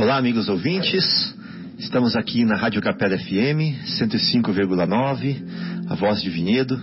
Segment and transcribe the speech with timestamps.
[0.00, 1.04] Olá, amigos ouvintes.
[1.78, 5.42] Estamos aqui na Rádio Capela FM 105,9,
[5.90, 6.80] a voz de Vinhedo.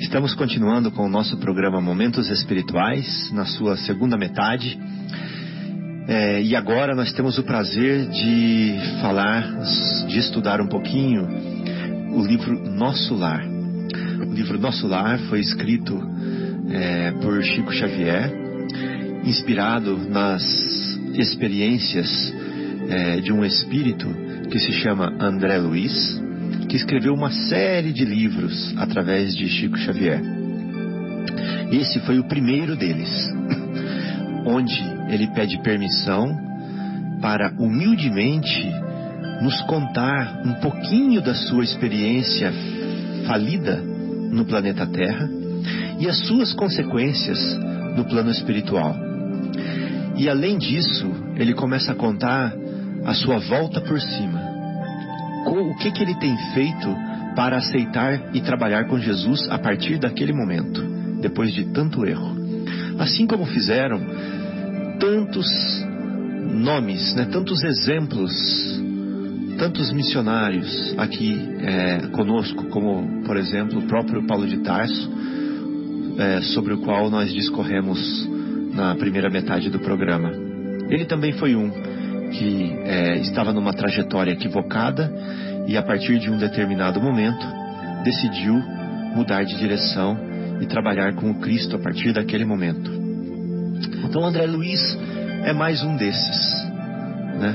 [0.00, 4.80] Estamos continuando com o nosso programa Momentos Espirituais, na sua segunda metade.
[6.08, 9.42] É, e agora nós temos o prazer de falar,
[10.08, 11.28] de estudar um pouquinho
[12.14, 13.44] o livro Nosso Lar.
[14.26, 16.00] O livro Nosso Lar foi escrito
[16.70, 18.32] é, por Chico Xavier,
[19.22, 20.42] inspirado nas
[21.12, 22.37] experiências
[22.88, 24.06] é, de um espírito
[24.50, 26.20] que se chama André Luiz,
[26.68, 30.22] que escreveu uma série de livros através de Chico Xavier.
[31.70, 33.10] Esse foi o primeiro deles,
[34.46, 34.78] onde
[35.10, 36.36] ele pede permissão
[37.20, 38.66] para humildemente
[39.42, 42.52] nos contar um pouquinho da sua experiência
[43.26, 43.76] falida
[44.30, 45.28] no planeta Terra
[45.98, 47.38] e as suas consequências
[47.96, 48.96] no plano espiritual.
[50.16, 52.52] E além disso, ele começa a contar
[53.08, 54.38] a sua volta por cima.
[55.46, 56.94] O que, que ele tem feito
[57.34, 60.82] para aceitar e trabalhar com Jesus a partir daquele momento,
[61.22, 62.36] depois de tanto erro.
[62.98, 63.98] Assim como fizeram
[65.00, 65.46] tantos
[66.52, 68.30] nomes, né, tantos exemplos,
[69.56, 75.10] tantos missionários aqui é, conosco, como por exemplo o próprio Paulo de Tarso,
[76.18, 78.28] é, sobre o qual nós discorremos
[78.74, 80.30] na primeira metade do programa.
[80.90, 81.87] Ele também foi um
[82.30, 85.12] que é, estava numa trajetória equivocada
[85.66, 87.46] e a partir de um determinado momento
[88.04, 88.54] decidiu
[89.14, 90.16] mudar de direção
[90.60, 92.90] e trabalhar com o Cristo a partir daquele momento.
[94.04, 94.98] Então André Luiz
[95.44, 96.66] é mais um desses,
[97.38, 97.54] né?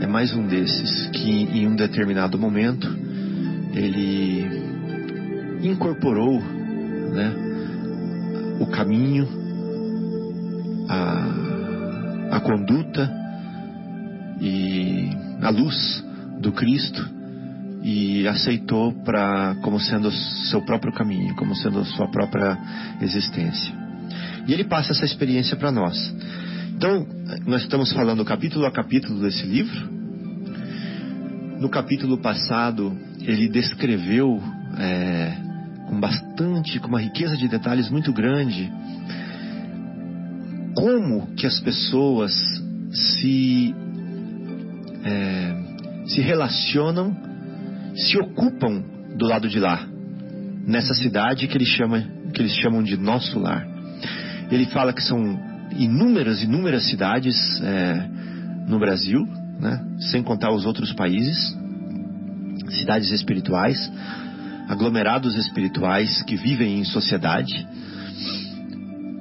[0.00, 2.86] É mais um desses que em um determinado momento
[3.74, 4.46] ele
[5.62, 7.32] incorporou, né,
[8.60, 9.28] o caminho,
[10.88, 13.10] a, a conduta
[14.40, 16.04] e a luz
[16.40, 17.16] do Cristo
[17.82, 20.10] e aceitou para como sendo
[20.50, 22.58] seu próprio caminho, como sendo sua própria
[23.00, 23.72] existência.
[24.46, 25.96] E ele passa essa experiência para nós.
[26.76, 27.06] Então,
[27.46, 29.88] nós estamos falando capítulo a capítulo desse livro.
[31.60, 34.42] No capítulo passado, ele descreveu
[34.78, 35.36] é,
[35.88, 38.70] com bastante, com uma riqueza de detalhes muito grande,
[40.74, 42.32] como que as pessoas
[42.92, 43.74] se
[45.06, 47.16] é, se relacionam,
[47.94, 48.82] se ocupam
[49.16, 49.86] do lado de lá,
[50.66, 52.02] nessa cidade que eles chamam,
[52.34, 53.66] que eles chamam de nosso lar.
[54.50, 55.40] Ele fala que são
[55.76, 58.08] inúmeras, inúmeras cidades é,
[58.66, 59.26] no Brasil,
[59.60, 59.80] né,
[60.10, 61.56] sem contar os outros países,
[62.68, 63.90] cidades espirituais,
[64.68, 67.66] aglomerados espirituais que vivem em sociedade.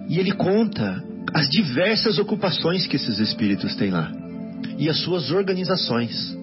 [0.10, 1.04] E ele conta
[1.34, 4.25] as diversas ocupações que esses espíritos têm lá
[4.78, 6.36] e as suas organizações,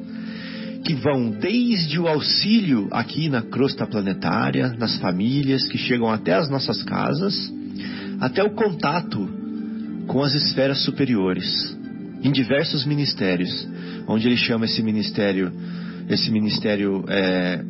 [0.84, 6.50] que vão desde o auxílio aqui na crosta planetária, nas famílias que chegam até as
[6.50, 7.52] nossas casas,
[8.20, 9.28] até o contato
[10.06, 11.76] com as esferas superiores,
[12.22, 13.68] em diversos ministérios,
[14.08, 15.52] onde ele chama esse ministério,
[16.08, 17.64] esse ministério é,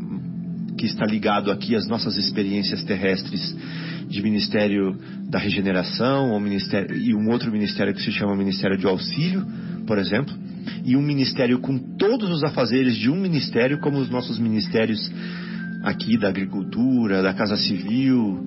[0.78, 3.54] que está ligado aqui às nossas experiências terrestres,
[4.08, 4.98] de Ministério
[5.30, 9.46] da Regeneração, ou ministério, e um outro ministério que se chama Ministério de Auxílio,
[9.86, 10.34] por exemplo,
[10.84, 15.10] e um ministério com todos os afazeres de um ministério, como os nossos ministérios
[15.82, 18.46] aqui da agricultura, da casa civil,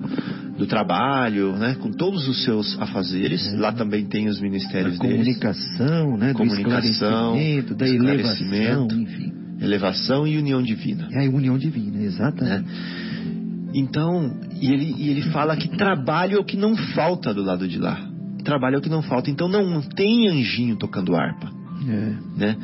[0.56, 3.46] do trabalho, né, com todos os seus afazeres.
[3.46, 3.56] É.
[3.56, 7.36] Lá também tem os ministérios da comunicação, né, comunicação,
[7.66, 9.32] do da elevação, enfim.
[9.60, 11.08] Elevação e união divina.
[11.12, 12.64] É a união divina, exatamente.
[12.64, 13.70] Né?
[13.74, 17.66] Então, e ele, e ele fala que trabalho é o que não falta do lado
[17.66, 18.15] de lá.
[18.46, 19.28] Trabalho é o que não falta.
[19.28, 21.50] Então não tem anjinho tocando harpa.
[21.82, 22.38] É.
[22.38, 22.56] Né?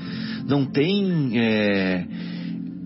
[0.46, 2.06] Não tem é,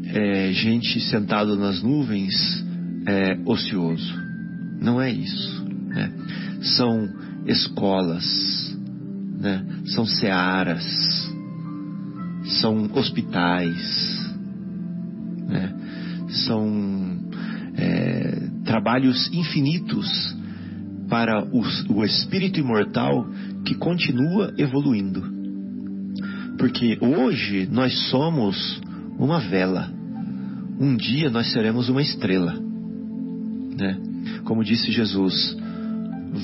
[0.07, 2.65] é, gente sentado nas nuvens
[3.07, 4.15] é, ocioso.
[4.81, 5.62] Não é isso.
[5.89, 6.11] Né?
[6.62, 7.07] São
[7.47, 8.75] escolas,
[9.41, 9.63] né?
[9.84, 10.83] são searas,
[12.63, 14.34] são hospitais,
[15.48, 15.75] né?
[16.47, 17.19] são
[17.77, 20.34] é, trabalhos infinitos
[21.09, 21.63] para o,
[21.95, 23.27] o espírito imortal
[23.65, 25.23] que continua evoluindo.
[26.59, 28.81] Porque hoje nós somos
[29.19, 29.91] uma vela.
[30.79, 32.55] Um dia nós seremos uma estrela.
[33.79, 33.99] Né?
[34.45, 35.57] Como disse Jesus,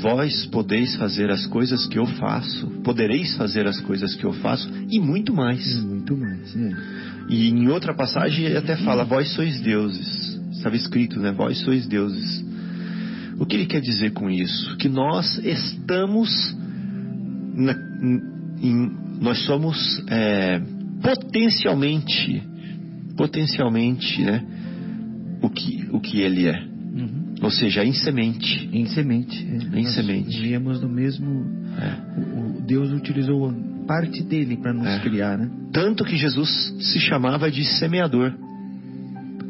[0.01, 4.71] vós podeis fazer as coisas que eu faço, podereis fazer as coisas que eu faço
[4.91, 5.79] e muito mais.
[5.79, 6.73] E muito mais, é.
[7.29, 10.41] E em outra passagem ele até fala, vós sois deuses.
[10.53, 11.33] Estava escrito, né?
[11.33, 12.45] Vós sois deuses.
[13.39, 14.77] O que ele quer dizer com isso?
[14.77, 16.57] Que nós estamos
[17.55, 17.75] na,
[18.63, 18.91] em,
[19.21, 20.61] nós somos é,
[21.03, 22.43] potencialmente,
[23.17, 24.45] potencialmente, né,
[25.43, 26.61] o que, o que ele é.
[26.61, 27.35] Uhum.
[27.43, 28.69] Ou seja, em semente.
[28.73, 29.37] Em semente.
[29.37, 29.79] É.
[29.79, 30.41] Em nós semente.
[30.41, 31.27] Viemos do mesmo.
[31.79, 32.21] É.
[32.21, 33.53] O, o Deus utilizou
[33.87, 35.01] parte dele para nos é.
[35.01, 35.51] criar, né?
[35.73, 38.33] Tanto que Jesus se chamava de semeador.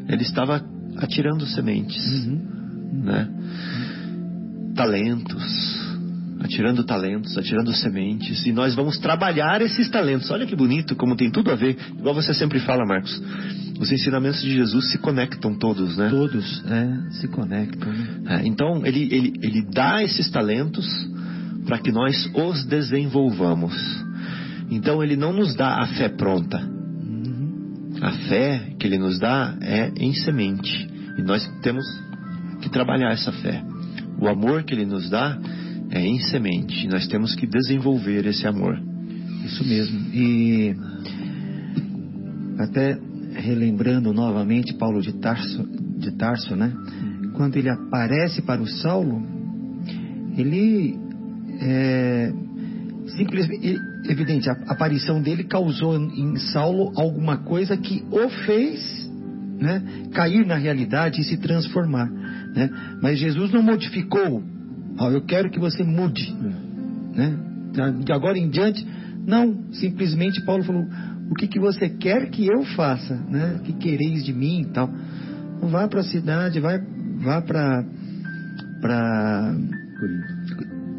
[0.07, 0.63] Ele estava
[0.97, 2.41] atirando sementes, uhum.
[2.93, 3.27] Né?
[4.75, 5.83] Talentos,
[6.39, 10.29] atirando talentos, atirando sementes, e nós vamos trabalhar esses talentos.
[10.29, 11.77] Olha que bonito, como tem tudo a ver.
[11.97, 13.21] Igual você sempre fala, Marcos.
[13.79, 16.09] Os ensinamentos de Jesus se conectam todos, né?
[16.09, 17.91] Todos, é, se conectam.
[17.91, 18.41] Né?
[18.41, 20.87] É, então, ele, ele, ele dá esses talentos
[21.65, 23.73] para que nós os desenvolvamos.
[24.69, 26.57] Então, ele não nos dá a fé pronta.
[26.59, 27.93] Uhum.
[28.01, 30.89] A fé que ele nos dá é em semente.
[31.17, 31.85] E nós temos
[32.63, 33.63] que trabalhar essa fé.
[34.19, 35.37] O amor que ele nos dá
[35.91, 36.87] é em semente.
[36.87, 38.79] Nós temos que desenvolver esse amor.
[39.45, 39.99] Isso mesmo.
[40.13, 40.75] E
[42.57, 42.97] até
[43.35, 45.67] relembrando novamente Paulo de Tarso,
[45.97, 46.71] de Tarso, né?
[47.33, 49.21] Quando ele aparece para o Saulo,
[50.37, 50.97] ele
[51.59, 52.31] é,
[53.17, 59.09] simplesmente evidente, a aparição dele causou em Saulo alguma coisa que o fez
[59.59, 59.81] né,
[60.13, 62.09] cair na realidade e se transformar.
[62.55, 62.69] Né?
[63.01, 64.43] Mas Jesus não modificou
[64.99, 66.33] Oh, eu quero que você mude.
[67.15, 67.37] Né?
[68.03, 68.85] De agora em diante,
[69.25, 69.71] não.
[69.73, 70.85] Simplesmente Paulo falou:
[71.29, 73.15] o que, que você quer que eu faça?
[73.15, 73.57] Né?
[73.59, 74.89] O que quereis de mim e tal.
[75.57, 76.79] Então, vá para a cidade, vai,
[77.17, 77.83] vá para.
[78.81, 79.55] para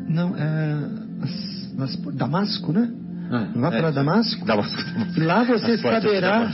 [0.09, 0.75] não, é,
[1.23, 2.91] as, as, Damasco, né?
[3.31, 4.45] Ah, Vá é, para Damasco.
[4.45, 4.83] Damasco.
[5.17, 6.53] Lá você saberá,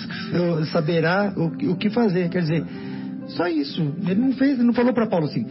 [0.70, 2.28] saberá o, o que fazer.
[2.28, 2.64] Quer dizer,
[3.36, 3.94] só isso.
[4.06, 5.46] Ele não fez, ele não falou para Paulo assim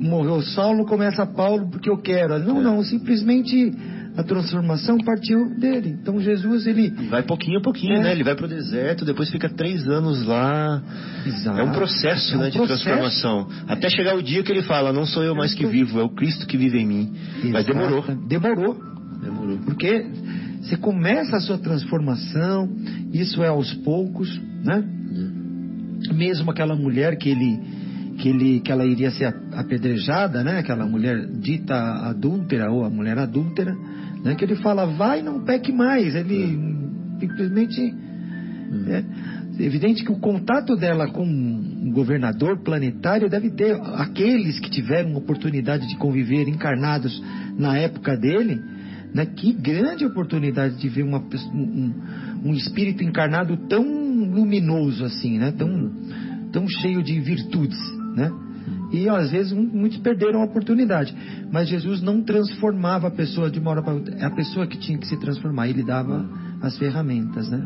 [0.00, 2.38] morreu Saulo, começa Paulo porque eu quero.
[2.38, 2.62] Não, é.
[2.62, 3.72] não, simplesmente
[4.16, 5.96] a transformação partiu dele.
[6.00, 8.00] Então Jesus ele vai pouquinho a pouquinho, é.
[8.00, 8.12] né?
[8.12, 10.82] Ele vai para o deserto, depois fica três anos lá.
[11.24, 11.58] Exato.
[11.58, 12.78] É um processo, é um né, processo.
[12.78, 13.48] de transformação.
[13.68, 16.10] Até chegar o dia que ele fala: não sou eu mais que vivo, é o
[16.10, 17.12] Cristo que vive em mim.
[17.36, 17.52] Exato.
[17.52, 18.02] Mas demorou.
[18.26, 18.80] Demorou.
[19.22, 19.58] Demorou.
[19.58, 20.06] Porque
[20.62, 22.68] você começa a sua transformação,
[23.12, 24.84] isso é aos poucos, né?
[26.10, 26.14] É.
[26.14, 27.60] Mesmo aquela mulher que ele
[28.20, 30.58] que, ele, que ela iria ser apedrejada, né?
[30.58, 33.74] Aquela mulher dita adúltera ou a mulher adúltera,
[34.22, 34.34] né?
[34.34, 36.14] Que ele fala, vai, não peque mais.
[36.14, 36.58] Ele
[37.18, 37.94] simplesmente
[38.88, 39.04] é
[39.64, 45.88] evidente que o contato dela com um governador planetário deve ter aqueles que tiveram oportunidade
[45.88, 47.22] de conviver encarnados
[47.58, 48.60] na época dele,
[49.14, 49.26] né?
[49.26, 51.18] Que grande oportunidade de ver uma,
[51.52, 51.92] um,
[52.44, 53.99] um espírito encarnado tão
[54.30, 55.52] luminoso assim, né?
[55.52, 55.90] Tão,
[56.52, 57.78] tão cheio de virtudes
[58.14, 58.30] né?
[58.92, 61.14] E às vezes muitos perderam a oportunidade.
[61.52, 64.14] Mas Jesus não transformava a pessoa de uma hora para outra.
[64.16, 65.68] É a pessoa que tinha que se transformar.
[65.68, 66.28] Ele dava
[66.60, 67.62] as ferramentas, né?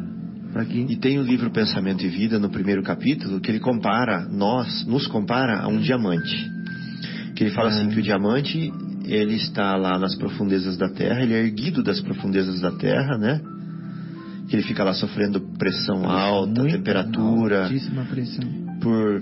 [0.69, 0.87] Que...
[0.89, 5.07] E tem o livro Pensamento e Vida no primeiro capítulo que ele compara nós, nos
[5.09, 6.51] compara a um diamante.
[7.35, 7.83] Que ele fala assim, é.
[7.83, 8.73] assim que o diamante
[9.05, 13.41] ele está lá nas profundezas da terra, ele é erguido das profundezas da terra, né?
[14.49, 18.45] Que ele fica lá sofrendo pressão alta, temperatura, altíssima pressão.
[18.81, 19.21] por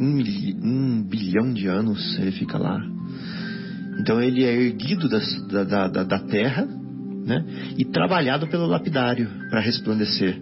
[0.00, 0.18] um,
[0.62, 2.80] um bilhão de anos ele fica lá.
[4.00, 6.66] Então ele é erguido das, da, da, da terra
[7.24, 7.44] né?
[7.78, 10.38] e trabalhado pelo lapidário para resplandecer.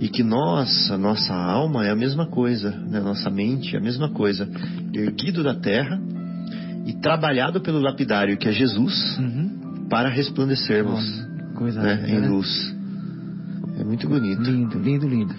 [0.00, 3.00] E que nós, a nossa alma é a mesma coisa, né?
[3.00, 4.48] nossa mente é a mesma coisa,
[4.92, 6.00] erguido da terra
[6.84, 9.86] e trabalhado pelo lapidário, que é Jesus, uhum.
[9.88, 11.00] para resplandecermos
[11.54, 12.04] Nossa, né?
[12.08, 12.28] em né?
[12.28, 12.73] luz.
[13.78, 14.42] É muito bonito.
[14.42, 15.34] Lindo, lindo, lindo.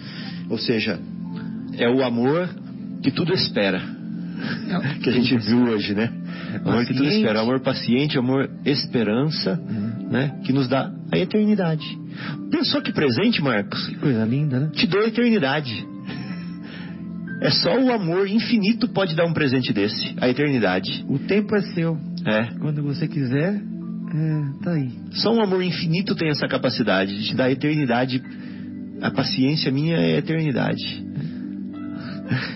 [0.49, 0.99] Ou seja,
[1.77, 2.49] é o amor
[3.01, 3.81] que tudo espera.
[5.01, 6.11] que a gente viu hoje, né?
[6.53, 10.09] É amor que tudo espera, amor paciente, amor esperança, uhum.
[10.09, 10.39] né?
[10.43, 11.85] Que nos dá a eternidade.
[12.51, 13.85] Pensou que presente, Marcos?
[13.87, 14.69] Que coisa linda, né?
[14.73, 15.85] Te dou a eternidade.
[17.41, 21.05] É só o amor infinito pode dar um presente desse, a eternidade.
[21.09, 21.97] O tempo é seu.
[22.25, 22.45] É.
[22.59, 23.61] Quando você quiser,
[24.15, 24.91] é, tá aí.
[25.11, 28.23] Só um amor infinito tem essa capacidade de te dar a eternidade.
[29.01, 31.03] A paciência minha é a eternidade.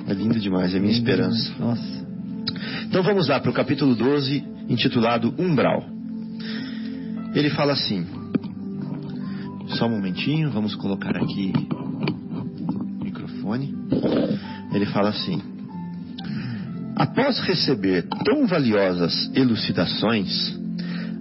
[0.07, 1.53] É lindo demais, é minha lindo, esperança.
[1.59, 2.05] Nossa.
[2.87, 5.85] Então vamos lá para o capítulo 12, intitulado Umbral.
[7.35, 8.07] Ele fala assim.
[9.77, 11.53] Só um momentinho, vamos colocar aqui
[13.01, 13.75] o microfone.
[14.73, 15.41] Ele fala assim:
[16.95, 20.58] Após receber tão valiosas elucidações,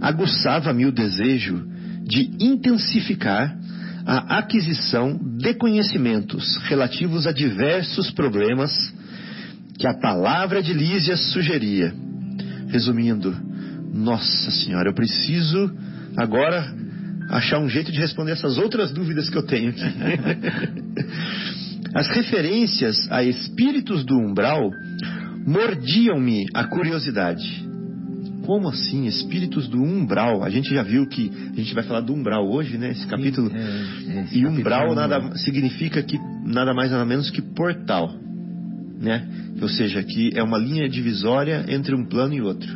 [0.01, 1.67] aguçava-me o desejo
[2.05, 3.57] de intensificar
[4.07, 8.73] a aquisição de conhecimentos relativos a diversos problemas
[9.79, 11.93] que a palavra de Lísias sugeria.
[12.69, 13.37] Resumindo,
[13.93, 15.71] nossa senhora, eu preciso
[16.17, 16.73] agora
[17.29, 19.83] achar um jeito de responder essas outras dúvidas que eu tenho aqui.
[21.95, 24.71] As referências a espíritos do umbral
[25.47, 27.68] mordiam-me a curiosidade.
[28.49, 30.43] Como assim, espíritos do umbral?
[30.43, 32.93] A gente já viu que a gente vai falar do umbral hoje, né?
[32.93, 33.53] Esse capítulo.
[33.55, 33.59] É,
[34.23, 38.11] esse e capítulo umbral é um- nada significa que nada mais nada menos que portal,
[38.99, 39.29] né?
[39.61, 42.73] Ou seja, que é uma linha divisória entre um plano e outro.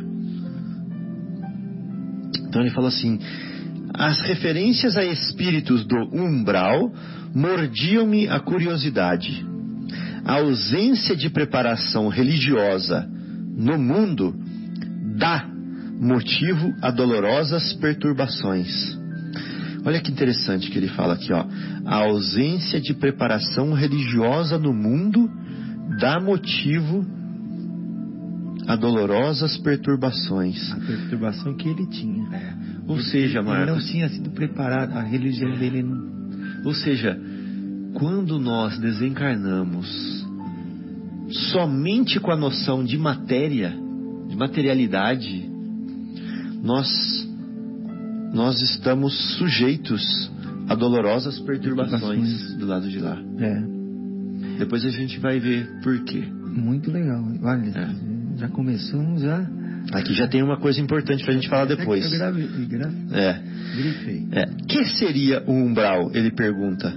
[2.47, 3.17] Então ele falou assim:
[3.95, 6.93] as referências a espíritos do umbral
[7.33, 9.43] mordiam-me a curiosidade.
[10.23, 13.09] A ausência de preparação religiosa
[13.57, 14.35] no mundo
[15.17, 15.51] dá
[15.99, 18.97] motivo a dolorosas perturbações.
[19.85, 21.45] Olha que interessante que ele fala aqui, ó.
[21.85, 25.29] A ausência de preparação religiosa no mundo
[25.99, 27.05] dá motivo
[28.65, 30.71] a dolorosas perturbações.
[30.71, 32.57] A perturbação que ele tinha.
[32.87, 36.65] Ou seja, Ele não Marcos, tinha sido preparado, a religião dele não.
[36.65, 37.19] ou seja,
[37.93, 40.25] quando nós desencarnamos
[41.51, 43.73] somente com a noção de matéria,
[44.29, 45.49] de materialidade,
[46.63, 46.87] nós
[48.33, 50.31] nós estamos sujeitos
[50.67, 53.21] a dolorosas perturbações do lado de lá.
[53.37, 53.63] É,
[54.57, 56.23] Depois a gente vai ver por quê.
[56.55, 57.23] muito legal.
[57.43, 57.89] Olha, É.
[58.39, 59.45] já começamos já.
[59.91, 62.05] Aqui já tem uma coisa importante pra gente falar depois.
[62.11, 63.41] Eu gravei, eu gra- É.
[63.75, 64.27] grifei.
[64.31, 64.45] É.
[64.67, 66.09] Que seria o umbral?
[66.13, 66.91] Ele pergunta.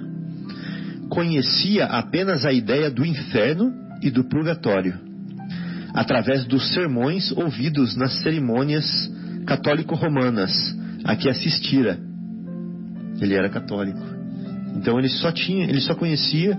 [1.08, 4.94] Conhecia apenas a ideia do inferno e do purgatório,
[5.94, 8.85] através dos sermões ouvidos nas cerimônias
[9.46, 10.52] católico-romanas
[11.04, 11.98] a que assistira.
[13.20, 14.02] Ele era católico.
[14.76, 16.58] Então ele só tinha, ele só conhecia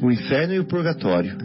[0.00, 1.36] o inferno e o purgatório,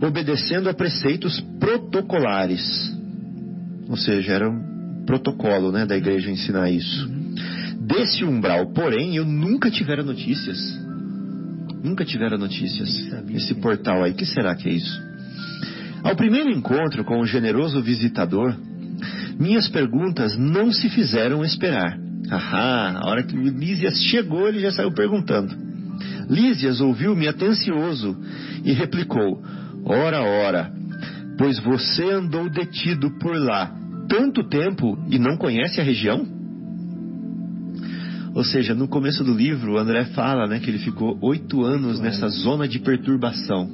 [0.00, 2.96] obedecendo a preceitos protocolares.
[3.88, 7.08] Ou seja, era um protocolo, né, da igreja ensinar isso.
[7.80, 10.58] Desse umbral, porém, eu nunca tivera notícias.
[11.82, 12.90] Nunca tivera notícias.
[13.30, 15.02] Esse portal aí, que será que é isso?
[16.02, 18.54] Ao primeiro encontro com o generoso visitador,
[19.38, 21.98] minhas perguntas não se fizeram esperar.
[22.30, 25.54] Ahá, a hora que o Lísias chegou, ele já saiu perguntando.
[26.28, 28.16] Lísias ouviu-me atencioso
[28.64, 29.42] e replicou:
[29.84, 30.72] Ora, ora,
[31.38, 33.72] pois você andou detido por lá
[34.08, 36.26] tanto tempo e não conhece a região?
[38.34, 41.98] Ou seja, no começo do livro, o André fala né, que ele ficou oito anos
[41.98, 43.68] nessa zona de perturbação.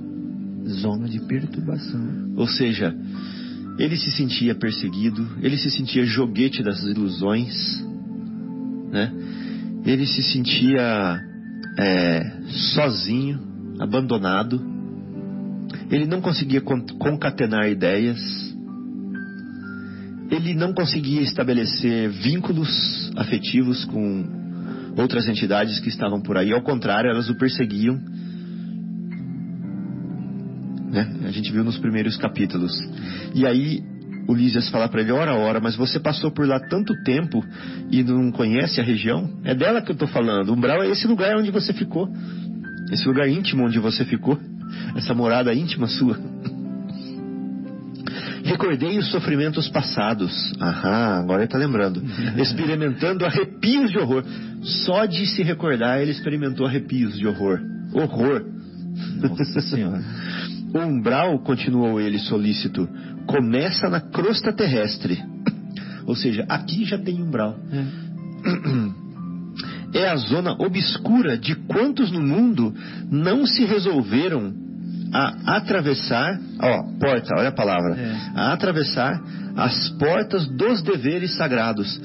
[0.67, 2.33] Zona de perturbação.
[2.37, 2.95] Ou seja,
[3.79, 7.53] ele se sentia perseguido, ele se sentia joguete das ilusões,
[8.91, 9.13] né?
[9.85, 11.21] Ele se sentia
[11.79, 12.33] é,
[12.75, 13.41] sozinho,
[13.81, 14.63] abandonado.
[15.91, 18.19] Ele não conseguia con- concatenar ideias.
[20.31, 24.25] Ele não conseguia estabelecer vínculos afetivos com
[24.97, 26.53] outras entidades que estavam por aí.
[26.53, 28.01] Ao contrário, elas o perseguiam
[31.35, 32.73] gente viu nos primeiros capítulos.
[33.35, 33.83] E aí
[34.27, 37.45] o Lísias fala para ele: ora, ora, mas você passou por lá tanto tempo
[37.91, 39.31] e não conhece a região?
[39.45, 40.53] É dela que eu estou falando.
[40.53, 42.09] Umbral é esse lugar onde você ficou.
[42.91, 44.39] Esse lugar íntimo onde você ficou.
[44.97, 46.19] Essa morada íntima sua.
[48.45, 50.53] Recordei os sofrimentos passados.
[50.61, 52.03] Aham, agora ele está lembrando.
[52.37, 54.23] Experimentando arrepios de horror.
[54.63, 57.61] Só de se recordar, ele experimentou arrepios de horror.
[57.93, 58.45] Horror.
[59.21, 60.03] Nossa Senhora.
[60.75, 62.89] O umbral, continuou ele solícito,
[63.27, 65.23] começa na crosta terrestre.
[66.07, 67.57] Ou seja, aqui já tem umbral.
[69.95, 72.75] É a zona obscura de quantos no mundo
[73.11, 74.53] não se resolveram
[75.13, 78.17] a atravessar, ó, porta, olha a palavra, É.
[78.35, 79.23] a atravessar
[79.57, 82.01] as portas dos deveres sagrados.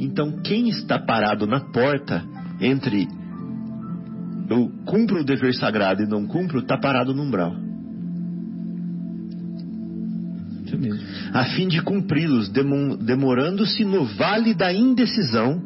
[0.00, 2.24] Então, quem está parado na porta
[2.60, 3.06] entre
[4.50, 7.54] eu cumpro o dever sagrado e não cumpro, está parado no umbral.
[11.34, 15.60] A fim de cumpri-los, demo- demorando-se no vale da indecisão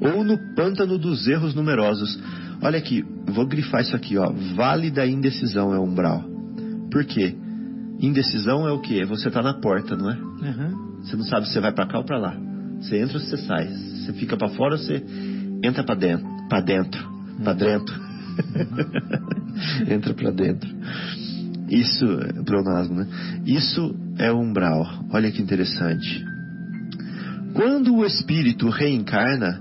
[0.00, 2.16] ou no pântano dos erros numerosos.
[2.62, 4.30] Olha aqui, vou grifar isso aqui, ó.
[4.54, 6.22] Vale da indecisão é umbral.
[6.90, 7.34] Por quê?
[8.00, 9.04] Indecisão é o quê?
[9.06, 10.14] Você está na porta, não é?
[10.14, 10.74] Aham.
[11.02, 12.36] Você não sabe se você vai para cá ou para lá.
[12.80, 13.66] Você entra ou você sai.
[13.66, 15.02] Você fica para fora ou você
[15.62, 16.26] entra para dentro.
[16.48, 17.14] Para dentro.
[17.42, 17.94] Para dentro.
[19.88, 20.70] entra para dentro.
[21.68, 23.06] Isso, é pleonasmo, né?
[23.46, 24.84] Isso é umbral.
[25.10, 26.24] Olha que interessante.
[27.54, 29.60] Quando o espírito reencarna,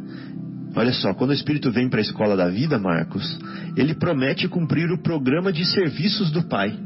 [0.75, 3.39] olha só, quando o espírito vem para a escola da vida, Marcos,
[3.77, 6.77] ele promete cumprir o programa de serviços do Pai.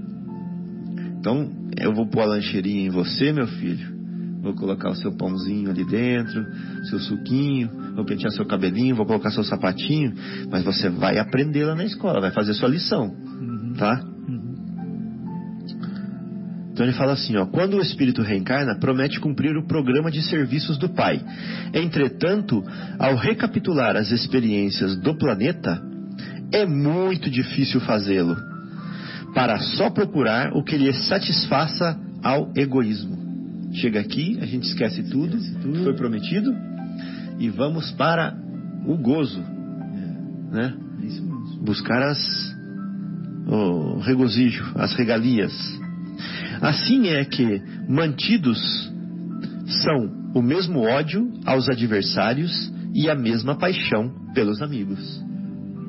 [1.19, 3.97] Então, eu vou pôr a lancheirinha em você, meu filho.
[4.41, 6.45] vou colocar o seu pãozinho ali dentro,
[6.89, 10.13] seu suquinho, vou pentear seu cabelinho, vou colocar seu sapatinho,
[10.49, 13.13] mas você vai aprender lá na escola, vai fazer sua lição,
[13.77, 14.16] tá?
[16.77, 20.77] Então ele fala assim, ó, quando o espírito reencarna, promete cumprir o programa de serviços
[20.77, 21.19] do Pai.
[21.73, 22.63] Entretanto,
[22.99, 25.81] ao recapitular as experiências do planeta,
[26.51, 28.37] é muito difícil fazê-lo,
[29.33, 33.17] para só procurar o que lhe satisfaça ao egoísmo.
[33.73, 35.83] Chega aqui, a gente esquece tudo, tudo.
[35.83, 36.55] foi prometido,
[37.39, 38.37] e vamos para
[38.85, 39.43] o gozo,
[40.51, 40.75] né?
[41.59, 42.55] Buscar as
[43.47, 45.86] o regozijo, as regalias.
[46.61, 48.59] Assim é que mantidos
[49.83, 55.23] são o mesmo ódio aos adversários e a mesma paixão pelos amigos.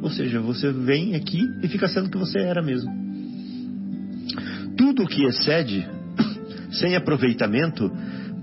[0.02, 2.90] Ou seja, você vem aqui e fica sendo que você era mesmo.
[4.76, 5.87] Tudo o que excede,
[6.70, 7.90] sem aproveitamento,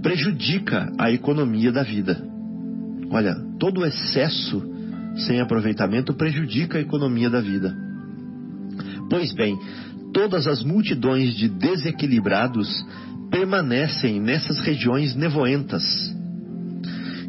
[0.01, 2.21] prejudica a economia da vida.
[3.09, 4.63] Olha, todo excesso
[5.15, 7.75] sem aproveitamento prejudica a economia da vida.
[9.09, 9.57] Pois bem,
[10.15, 12.69] todas as multidões de desequilibrados
[13.29, 15.83] permanecem nessas regiões nevoentas,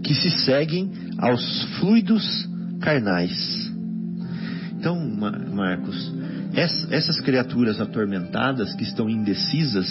[0.04, 0.88] que se seguem
[1.18, 2.48] aos fluidos
[2.80, 3.72] carnais.
[4.78, 4.96] Então,
[5.52, 6.14] Marcos,
[6.54, 9.88] essas criaturas atormentadas que estão indecisas,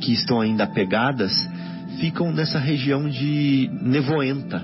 [0.00, 1.32] que estão ainda apegadas,
[1.98, 4.62] ficam nessa região de nevoenta.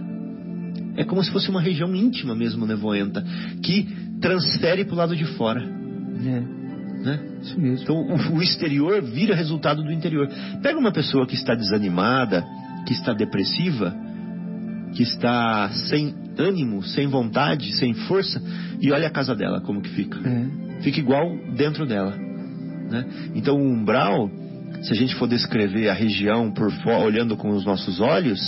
[0.97, 3.25] É como se fosse uma região íntima mesmo, nevoenta,
[3.61, 3.88] que
[4.21, 5.69] transfere para o lado de fora.
[6.25, 6.63] É.
[7.04, 7.20] Né?
[7.58, 10.26] Então o, o exterior vira resultado do interior.
[10.62, 12.42] Pega uma pessoa que está desanimada,
[12.87, 13.94] que está depressiva,
[14.94, 18.42] que está sem ânimo, sem vontade, sem força,
[18.80, 20.18] e olha a casa dela como que fica.
[20.26, 20.80] É.
[20.80, 22.16] Fica igual dentro dela.
[22.90, 23.04] Né?
[23.34, 24.30] Então o umbral,
[24.82, 28.40] se a gente for descrever a região por olhando com os nossos olhos,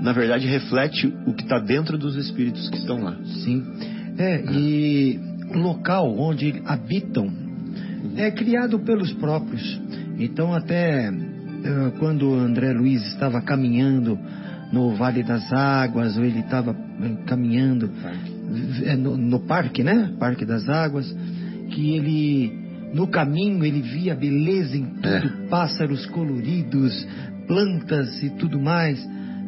[0.00, 3.16] na verdade reflete o que está dentro dos espíritos que estão lá.
[3.44, 3.64] Sim.
[4.18, 5.18] É, e
[5.54, 7.41] o local onde habitam
[8.16, 9.80] é criado pelos próprios.
[10.18, 14.18] Então, até uh, quando André Luiz estava caminhando
[14.72, 17.90] no Vale das Águas, ou ele estava eh, caminhando
[18.84, 20.14] eh, no, no, parque, né?
[20.18, 21.14] Parque das Águas,
[21.70, 22.52] que ele,
[22.94, 25.48] no caminho, ele via beleza em tudo, é.
[25.50, 27.06] pássaros coloridos,
[27.46, 28.98] plantas e tudo mais.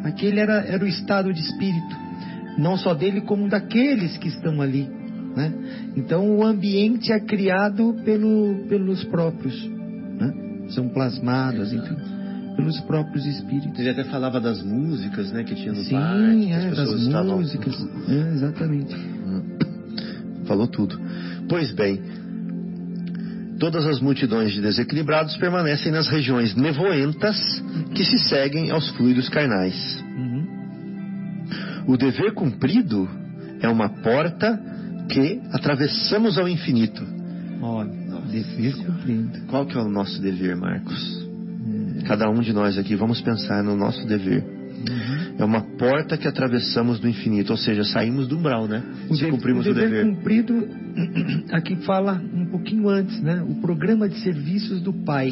[0.05, 1.97] Aquele era, era o estado de espírito,
[2.59, 4.90] não só dele, como daqueles que estão ali.
[5.37, 5.53] Né?
[5.97, 9.68] Então o ambiente é criado pelo, pelos próprios,
[10.18, 10.33] né?
[10.68, 11.97] são plasmados, enfim,
[12.57, 13.79] pelos próprios espíritos.
[13.79, 16.53] Ele até falava das músicas, né, que tinha no Sim, parque.
[16.53, 17.38] é, das estavam...
[17.38, 17.75] músicas,
[18.09, 18.94] é, exatamente.
[18.94, 19.42] Hum.
[20.47, 21.01] Falou tudo.
[21.49, 22.01] Pois bem,
[23.59, 27.37] todas as multidões de desequilibrados permanecem nas regiões nevoentas
[27.92, 29.75] que se seguem aos fluidos carnais.
[30.16, 30.44] Uhum.
[31.88, 33.09] O dever cumprido
[33.61, 34.74] é uma porta
[35.09, 37.03] que atravessamos ao infinito.
[37.61, 37.90] Olha,
[38.31, 39.47] dever cumprido.
[39.49, 41.29] Qual que é o nosso dever, Marcos?
[41.99, 42.03] É.
[42.03, 44.43] Cada um de nós aqui, vamos pensar no nosso dever.
[44.43, 45.35] Uhum.
[45.38, 48.83] É uma porta que atravessamos do infinito, ou seja, saímos do umbral, né?
[49.09, 49.87] O Se cumprimos o dever.
[49.87, 50.69] O dever cumprido,
[51.53, 53.43] aqui fala um pouquinho antes, né?
[53.49, 55.31] O programa de serviços do Pai.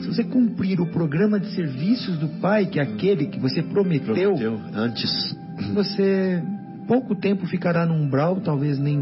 [0.00, 4.34] Se você cumprir o programa de serviços do Pai, que é aquele que você prometeu,
[4.34, 5.36] prometeu antes,
[5.72, 6.42] você
[6.86, 8.98] pouco tempo ficará no umbral, talvez nem.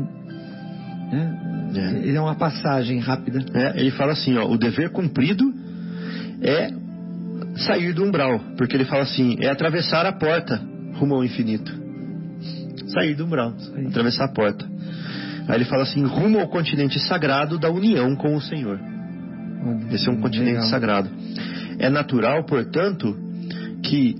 [1.12, 1.70] Né?
[1.74, 2.08] É.
[2.08, 3.44] Ele é uma passagem rápida.
[3.54, 5.44] É, ele fala assim: ó, o dever cumprido
[6.40, 6.70] é
[7.56, 10.60] sair do umbral, porque ele fala assim: é atravessar a porta
[10.94, 11.72] rumo ao infinito.
[12.88, 13.86] Sair do umbral, Sair.
[13.86, 14.66] atravessar a porta.
[15.48, 18.78] Aí ele fala assim: rumo ao continente sagrado da união com o Senhor.
[19.92, 20.68] Esse é um continente legal.
[20.68, 21.10] sagrado.
[21.78, 23.16] É natural, portanto,
[23.82, 24.16] que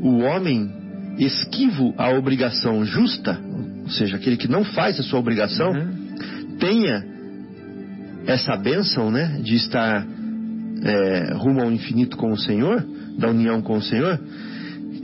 [0.00, 0.70] o homem
[1.18, 3.38] esquivo à obrigação justa,
[3.84, 6.56] ou seja, aquele que não faz a sua obrigação, uhum.
[6.58, 7.04] tenha
[8.26, 10.06] essa bênção, né, de estar
[10.82, 12.84] é, rumo ao infinito com o Senhor,
[13.18, 14.20] da união com o Senhor,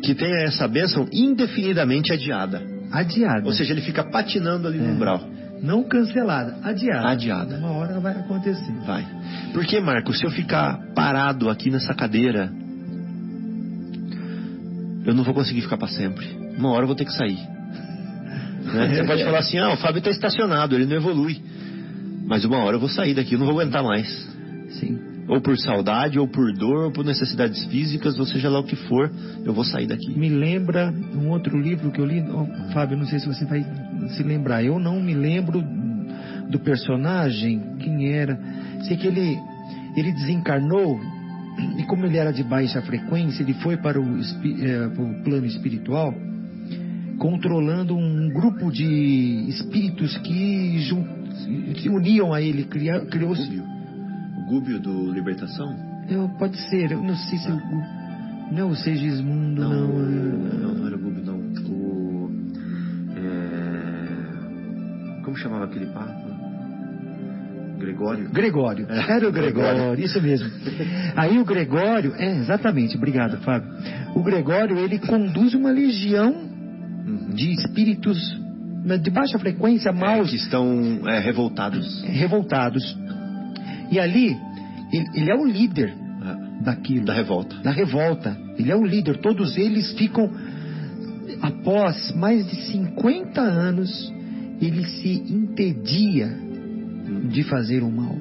[0.02, 2.62] que tenha essa bênção indefinidamente adiada.
[2.90, 3.46] Adiada.
[3.46, 4.82] Ou seja, ele fica patinando ali é.
[4.82, 5.22] no umbral.
[5.62, 7.08] Não cancelada, adiada.
[7.08, 7.56] Adiada.
[7.56, 8.72] Uma hora vai acontecer.
[8.84, 9.06] Vai.
[9.54, 12.52] Porque, Marcos, se eu ficar parado aqui nessa cadeira
[15.04, 16.26] eu não vou conseguir ficar para sempre.
[16.56, 17.38] Uma hora eu vou ter que sair.
[18.62, 18.94] Né?
[18.94, 21.40] Você pode falar assim, ah, o Fábio está estacionado, ele não evolui.
[22.26, 24.08] Mas uma hora eu vou sair daqui, eu não vou aguentar mais.
[24.80, 24.98] Sim.
[25.28, 28.76] Ou por saudade, ou por dor, ou por necessidades físicas, ou seja lá o que
[28.76, 29.10] for,
[29.44, 30.18] eu vou sair daqui.
[30.18, 33.64] Me lembra um outro livro que eu li, oh, Fábio, não sei se você vai
[34.08, 34.64] se lembrar.
[34.64, 35.62] Eu não me lembro
[36.48, 38.38] do personagem, quem era.
[38.82, 39.38] Sei que ele,
[39.96, 41.00] ele desencarnou
[41.78, 45.46] e como ele era de baixa frequência, ele foi para o, eh, para o plano
[45.46, 46.14] espiritual,
[47.18, 50.78] controlando um grupo de espíritos que
[51.80, 52.64] se uniam a ele.
[52.64, 53.46] Criou-se.
[53.46, 53.64] Gúbio.
[54.38, 55.76] O Gúbio do Libertação?
[56.08, 57.50] Eu, pode ser, eu não sei se.
[57.50, 57.60] o-
[58.52, 59.72] Não é o Segismundo, não.
[59.72, 61.38] é- não, não era o Gúbio, não.
[61.70, 62.30] O.
[63.16, 66.51] é, Como chamava aquele Papa?
[67.78, 68.30] Gregório?
[68.30, 68.86] Gregório.
[68.88, 70.48] Era o Gregório, isso mesmo.
[71.16, 73.68] Aí o Gregório, é, exatamente, obrigado, Fábio.
[74.14, 76.50] O Gregório, ele conduz uma legião
[77.04, 77.30] Uhum.
[77.34, 78.16] de espíritos
[78.84, 82.00] né, de baixa frequência, É, maus, que estão é, revoltados.
[82.04, 82.96] revoltados.
[83.90, 84.36] E ali,
[84.92, 87.56] ele, ele é o líder é, daquilo, da revolta.
[87.56, 88.36] da revolta.
[88.56, 89.16] Ele é o líder.
[89.18, 90.30] Todos eles ficam,
[91.40, 94.12] após mais de 50 anos,
[94.60, 96.28] ele se entedia
[97.28, 98.16] de fazer o mal.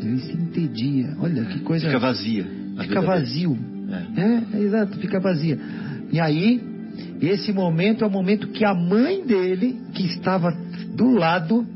[0.00, 1.14] Ele se entedia.
[1.18, 1.86] Olha que coisa.
[1.86, 2.46] Fica vazia.
[2.80, 3.58] Fica vazio.
[4.16, 4.20] É.
[4.20, 5.58] É, é exato, fica vazia.
[6.12, 6.60] E aí,
[7.20, 10.50] esse momento é o momento que a mãe dele, que estava
[10.94, 11.66] do lado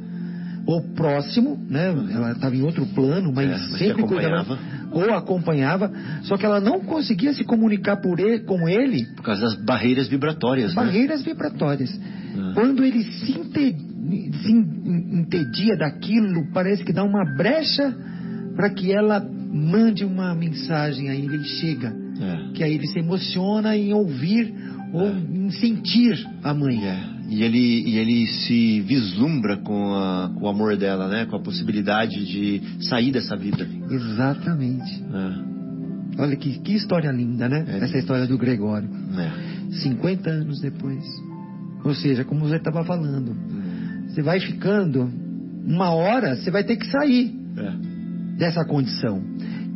[0.67, 1.89] ou próximo, né?
[2.13, 4.59] Ela estava em outro plano, mas, É, mas sempre cuidava
[4.91, 5.91] ou acompanhava,
[6.23, 10.09] só que ela não conseguia se comunicar por ele, com ele, Por causa das barreiras
[10.09, 10.83] vibratórias, né?
[10.83, 11.99] barreiras vibratórias.
[12.39, 12.53] Ah.
[12.55, 13.77] Quando ele se, ente-
[14.43, 17.95] se en- entedia daquilo, parece que dá uma brecha
[18.57, 22.53] para que ela mande uma mensagem a ele, ele chega É.
[22.55, 24.53] que aí ele se emociona em ouvir
[24.93, 25.13] ou É.
[25.13, 26.85] em sentir a mãe.
[26.85, 27.19] É.
[27.31, 31.27] E ele, e ele se vislumbra com, a- com o amor dela, né?
[31.27, 33.69] Com a possibilidade de sair dessa vida.
[33.91, 35.03] Exatamente.
[35.13, 36.23] É.
[36.23, 37.65] Olha que, que história linda, né?
[37.69, 37.85] É.
[37.85, 38.89] Essa história do Gregório.
[39.19, 39.73] É.
[39.83, 41.05] 50 anos depois.
[41.89, 43.35] Ou seja, como você estava falando,
[44.09, 45.11] você vai ficando,
[45.67, 48.37] uma hora você vai ter que sair É.
[48.37, 49.23] dessa condição.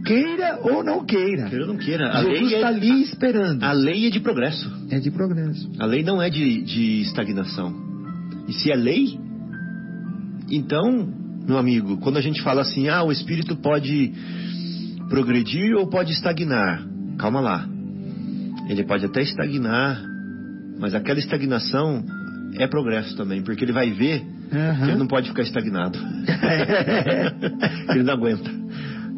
[0.04, 1.48] Queira ou não queira.
[1.48, 3.62] Queira ou não queira, a Jesus lei, está é, ali esperando.
[3.62, 4.70] a lei é de progresso.
[4.90, 5.70] É de progresso.
[5.78, 7.72] A lei não é de, de estagnação.
[8.48, 9.18] E se é lei,
[10.50, 11.08] então,
[11.46, 14.12] meu amigo, quando a gente fala assim, ah, o espírito pode
[15.08, 16.84] progredir ou pode estagnar,
[17.16, 17.66] calma lá.
[18.68, 20.02] Ele pode até estagnar,
[20.82, 22.04] mas aquela estagnação
[22.58, 25.96] é progresso também, porque ele vai ver que ele não pode ficar estagnado.
[27.88, 28.50] ele não aguenta.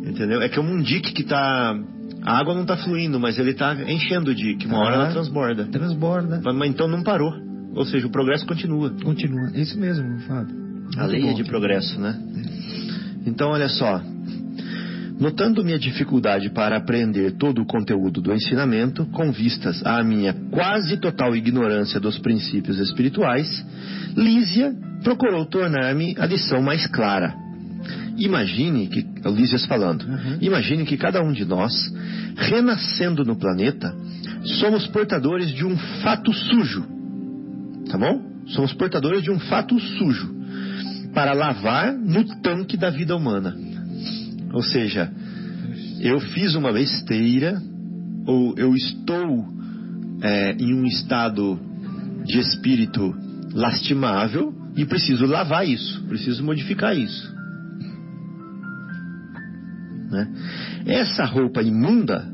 [0.07, 0.43] Entendeu?
[0.43, 1.75] É que é um dique que tá.
[2.23, 4.67] A água não tá fluindo, mas ele tá enchendo o dique.
[4.67, 5.65] Uma hora ela transborda.
[5.65, 6.43] Transborda.
[6.45, 7.33] Mas então não parou.
[7.75, 8.91] Ou seja, o progresso continua.
[9.03, 9.51] Continua.
[9.55, 10.55] É isso mesmo, Fábio.
[10.99, 11.31] A lei bom.
[11.31, 12.15] é de progresso, né?
[13.27, 14.03] Então, olha só.
[15.19, 20.97] Notando minha dificuldade para aprender todo o conteúdo do ensinamento, com vistas à minha quase
[20.97, 23.65] total ignorância dos princípios espirituais,
[24.17, 27.35] Lísia procurou tornar-me a lição mais clara.
[28.17, 30.39] Imagine que, Lísias falando, Uhum.
[30.41, 31.73] imagine que cada um de nós,
[32.37, 33.95] renascendo no planeta,
[34.61, 36.85] somos portadores de um fato sujo.
[37.91, 38.21] Tá bom?
[38.49, 40.35] Somos portadores de um fato sujo
[41.15, 43.57] para lavar no tanque da vida humana.
[44.55, 45.13] Ou seja,
[46.01, 47.61] eu fiz uma besteira,
[48.25, 49.53] ou eu estou
[50.23, 51.59] é, em um estado
[52.25, 53.15] de espírito
[53.53, 57.35] lastimável e preciso lavar isso, preciso modificar isso.
[60.11, 60.29] Né?
[60.87, 62.25] Essa roupa imunda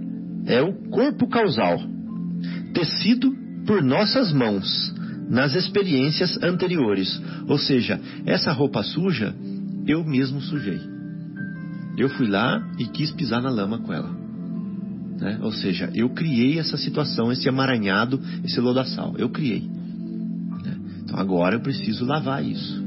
[0.46, 1.80] é o corpo causal,
[2.74, 3.34] tecido
[3.66, 4.94] por nossas mãos
[5.28, 7.20] nas experiências anteriores.
[7.48, 9.34] Ou seja, essa roupa suja
[9.86, 10.99] eu mesmo sujei.
[11.96, 14.10] Eu fui lá e quis pisar na lama com ela.
[15.20, 15.38] Né?
[15.42, 19.14] Ou seja, eu criei essa situação, esse amaranhado, esse lodaçal.
[19.18, 19.68] Eu criei.
[20.64, 20.76] né?
[21.02, 22.80] Então agora eu preciso lavar isso.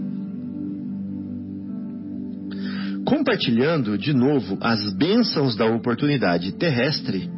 [3.05, 7.29] Compartilhando de novo as bênçãos da oportunidade terrestre,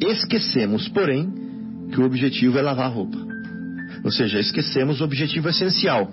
[0.00, 1.32] esquecemos, porém,
[1.90, 3.18] que o objetivo é lavar a roupa.
[4.04, 6.12] Ou seja, esquecemos o objetivo essencial.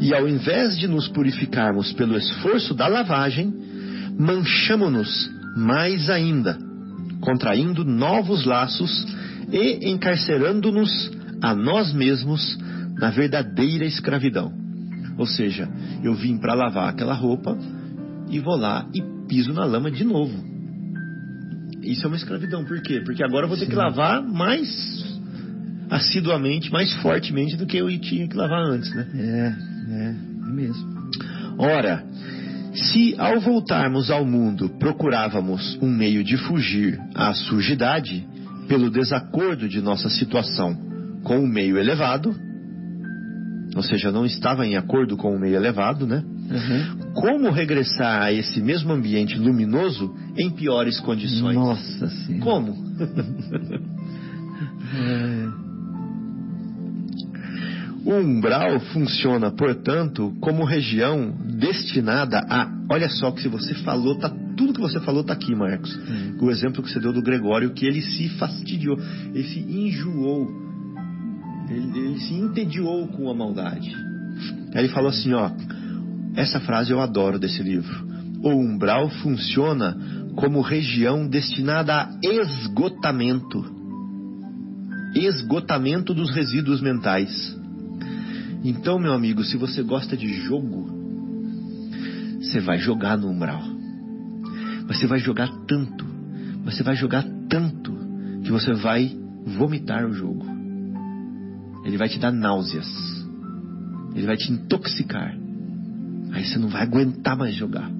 [0.00, 3.54] E ao invés de nos purificarmos pelo esforço da lavagem,
[4.18, 6.58] manchamo-nos mais ainda,
[7.20, 9.06] contraindo novos laços
[9.50, 11.10] e encarcerando-nos
[11.42, 12.58] a nós mesmos
[12.98, 14.52] na verdadeira escravidão.
[15.18, 15.68] Ou seja,
[16.02, 17.56] eu vim para lavar aquela roupa
[18.30, 20.32] e vou lá e piso na lama de novo.
[21.82, 22.64] Isso é uma escravidão.
[22.64, 23.02] Por quê?
[23.04, 24.68] Porque agora eu vou ter que lavar mais
[25.90, 29.06] assiduamente, mais fortemente do que eu tinha que lavar antes, né?
[29.14, 29.54] É,
[29.92, 30.16] é,
[30.48, 30.92] é mesmo.
[31.58, 32.02] Ora,
[32.74, 38.26] se ao voltarmos ao mundo procurávamos um meio de fugir à sujidade
[38.68, 40.74] pelo desacordo de nossa situação
[41.22, 42.34] com o meio elevado,
[43.74, 46.22] ou seja, não estava em acordo com o meio elevado, né?
[46.24, 47.12] Uhum.
[47.14, 51.54] Como regressar a esse mesmo ambiente luminoso em piores condições?
[51.54, 52.44] Nossa Senhora.
[52.44, 52.76] Como?
[54.94, 55.61] É,
[58.04, 62.68] O umbral funciona, portanto, como região destinada a.
[62.90, 65.94] Olha só que se você falou, tá tudo que você falou tá aqui, Marcos.
[65.96, 66.36] Hum.
[66.40, 68.98] O exemplo que você deu do Gregório, que ele se fastidiou,
[69.32, 70.50] ele se enjoou,
[71.68, 73.94] ele, ele se entediou com a maldade.
[74.74, 75.50] Aí ele falou assim, ó,
[76.34, 78.10] essa frase eu adoro desse livro.
[78.42, 79.96] O umbral funciona
[80.34, 83.64] como região destinada a esgotamento.
[85.14, 87.61] Esgotamento dos resíduos mentais.
[88.64, 90.86] Então, meu amigo, se você gosta de jogo,
[92.40, 93.62] você vai jogar no umbral.
[94.86, 96.04] Você vai jogar tanto,
[96.64, 97.92] você vai jogar tanto
[98.44, 100.44] que você vai vomitar o jogo.
[101.84, 102.86] Ele vai te dar náuseas.
[104.14, 105.34] Ele vai te intoxicar.
[106.32, 107.90] Aí você não vai aguentar mais jogar.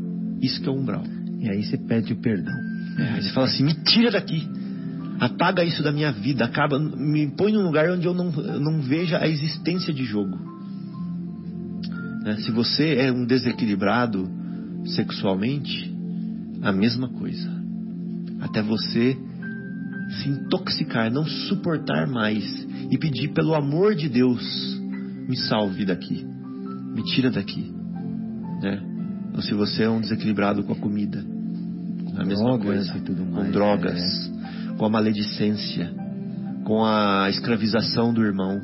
[0.40, 1.04] Isso que é o umbral.
[1.40, 2.54] E aí você pede o perdão.
[2.98, 4.48] É, aí você fala assim: me tira daqui.
[5.18, 6.44] Apaga isso da minha vida.
[6.44, 10.51] Acaba, me põe num lugar onde eu não, eu não veja a existência de jogo.
[12.22, 12.36] Né?
[12.36, 14.28] Se você é um desequilibrado
[14.86, 15.92] sexualmente,
[16.62, 17.50] a mesma coisa.
[18.40, 19.16] Até você
[20.10, 22.44] se intoxicar, não suportar mais
[22.90, 24.42] e pedir pelo amor de Deus,
[25.28, 26.24] me salve daqui,
[26.94, 27.72] me tira daqui,
[28.60, 28.82] né?
[29.34, 31.24] Ou se você é um desequilibrado com a comida,
[32.16, 33.50] a mesma drogas coisa, com mais, é.
[33.50, 34.32] drogas,
[34.76, 35.94] com a maledicência,
[36.64, 38.60] com a escravização do irmão,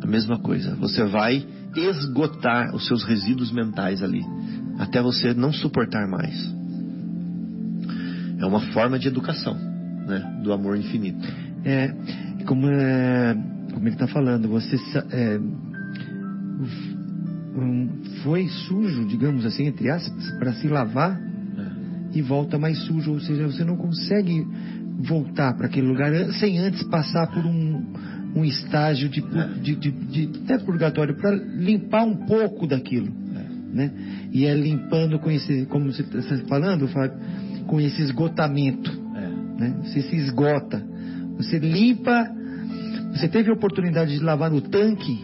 [0.00, 0.74] a mesma coisa.
[0.76, 4.22] Você vai esgotar os seus resíduos mentais ali,
[4.78, 6.54] até você não suportar mais.
[8.38, 9.54] É uma forma de educação,
[10.06, 11.26] né, do amor infinito.
[11.64, 11.94] É,
[12.46, 13.34] como, é,
[13.72, 14.76] como ele está falando, você
[15.10, 15.40] é,
[18.22, 21.20] foi sujo, digamos assim, entre aspas, para se lavar
[22.12, 24.44] e volta mais sujo, ou seja, você não consegue
[24.98, 27.84] voltar para aquele lugar sem antes passar por um,
[28.34, 29.22] um estágio de,
[29.60, 33.12] de, de, de até purgatório para limpar um pouco daquilo,
[33.72, 33.90] né?
[34.32, 37.18] E é limpando com esse, como você está falando, Fábio,
[37.66, 39.00] com esse esgotamento
[39.60, 39.74] né?
[39.84, 40.82] Você se esgota.
[41.36, 42.26] Você limpa.
[43.12, 45.22] Você teve a oportunidade de lavar no tanque.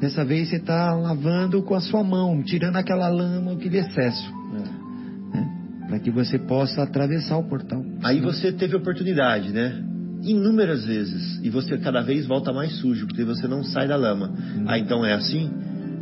[0.00, 4.32] Dessa vez você está lavando com a sua mão, tirando aquela lama, aquele excesso.
[5.86, 7.84] Para que você possa atravessar o portal.
[8.02, 9.84] Aí você teve oportunidade, né?
[10.22, 11.40] Inúmeras vezes.
[11.42, 14.30] E você cada vez volta mais sujo, porque você não sai da lama.
[14.66, 15.50] Ah, então é assim?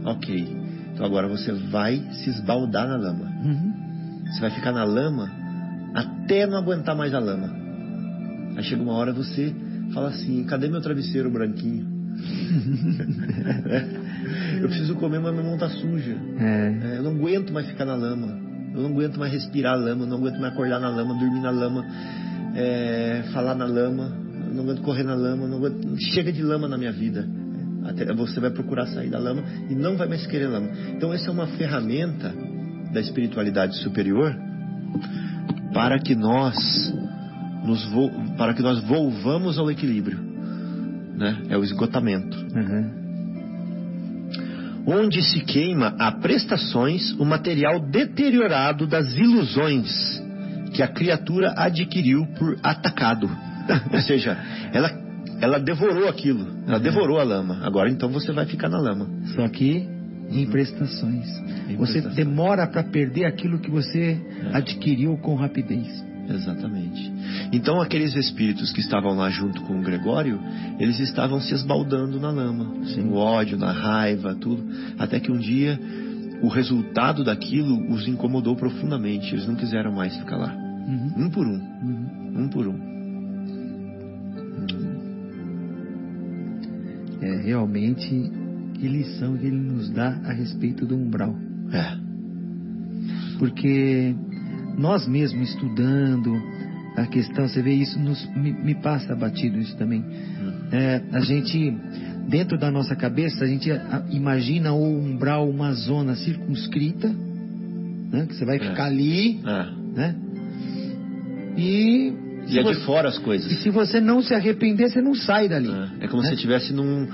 [0.04, 0.57] Ok.
[0.92, 3.24] Então agora você vai se esbaldar na lama.
[3.44, 3.72] Uhum.
[4.26, 5.31] Você vai ficar na lama
[5.94, 7.50] até não aguentar mais a lama.
[8.57, 9.54] Aí chega uma hora você
[9.92, 11.87] fala assim: cadê meu travesseiro branquinho?
[14.61, 16.16] Eu preciso comer, mas minha mão tá suja.
[16.38, 18.38] É, É, eu não aguento mais ficar na lama.
[18.74, 20.02] Eu não aguento mais respirar a lama.
[20.02, 21.87] Eu não aguento mais acordar na lama, dormir na lama,
[22.59, 24.12] é, falar na lama.
[24.53, 25.47] Não aguento correr na lama.
[25.47, 25.97] Não aguento...
[26.12, 27.27] Chega de lama na minha vida.
[27.85, 30.68] Até você vai procurar sair da lama e não vai mais querer lama.
[30.97, 32.35] Então, essa é uma ferramenta
[32.92, 34.35] da espiritualidade superior
[35.73, 36.57] para que nós
[37.64, 38.11] nos vo...
[38.37, 40.18] para que nós volvamos ao equilíbrio,
[41.16, 41.42] né?
[41.49, 42.90] É o esgotamento uhum.
[44.87, 50.18] onde se queima a prestações o material deteriorado das ilusões
[50.79, 53.29] que a criatura adquiriu por atacado.
[53.93, 54.38] Ou seja,
[54.73, 54.88] ela,
[55.41, 57.59] ela devorou aquilo, ela devorou a lama.
[57.64, 59.09] Agora então você vai ficar na lama.
[59.35, 59.88] Só que
[60.31, 61.27] em prestações.
[61.69, 62.14] Em você prestações.
[62.14, 64.21] demora para perder aquilo que você
[64.53, 65.88] adquiriu com rapidez.
[66.29, 67.12] Exatamente.
[67.53, 70.38] Então aqueles espíritos que estavam lá junto com o Gregório,
[70.79, 74.64] eles estavam se esbaldando na lama, no ódio, na raiva, tudo,
[74.97, 75.77] até que um dia
[76.41, 79.35] o resultado daquilo os incomodou profundamente.
[79.35, 81.24] Eles não quiseram mais ficar lá, Uhum.
[81.27, 82.44] um por um, Uhum.
[82.44, 82.88] um por um.
[87.20, 88.09] É realmente
[88.74, 91.35] que lição que ele nos dá a respeito do umbral.
[91.72, 92.09] É,
[93.38, 94.14] Porque
[94.79, 96.35] nós mesmos estudando
[96.96, 100.05] a questão, você vê isso, nos- me, me passa batido isso também.
[100.72, 101.77] É, a gente,
[102.29, 103.68] dentro da nossa cabeça, a gente
[104.11, 107.09] imagina o umbral uma zona circunscrita,
[108.11, 108.61] né, que você vai É.
[108.70, 109.66] ficar ali, é.
[109.96, 110.14] né?
[111.59, 112.12] E,
[112.47, 113.62] E é de você- fora as e coisas.
[113.62, 115.68] se você não se arrepender, você não sai dali.
[116.01, 116.29] É, é como né?
[116.29, 117.07] se estivesse num.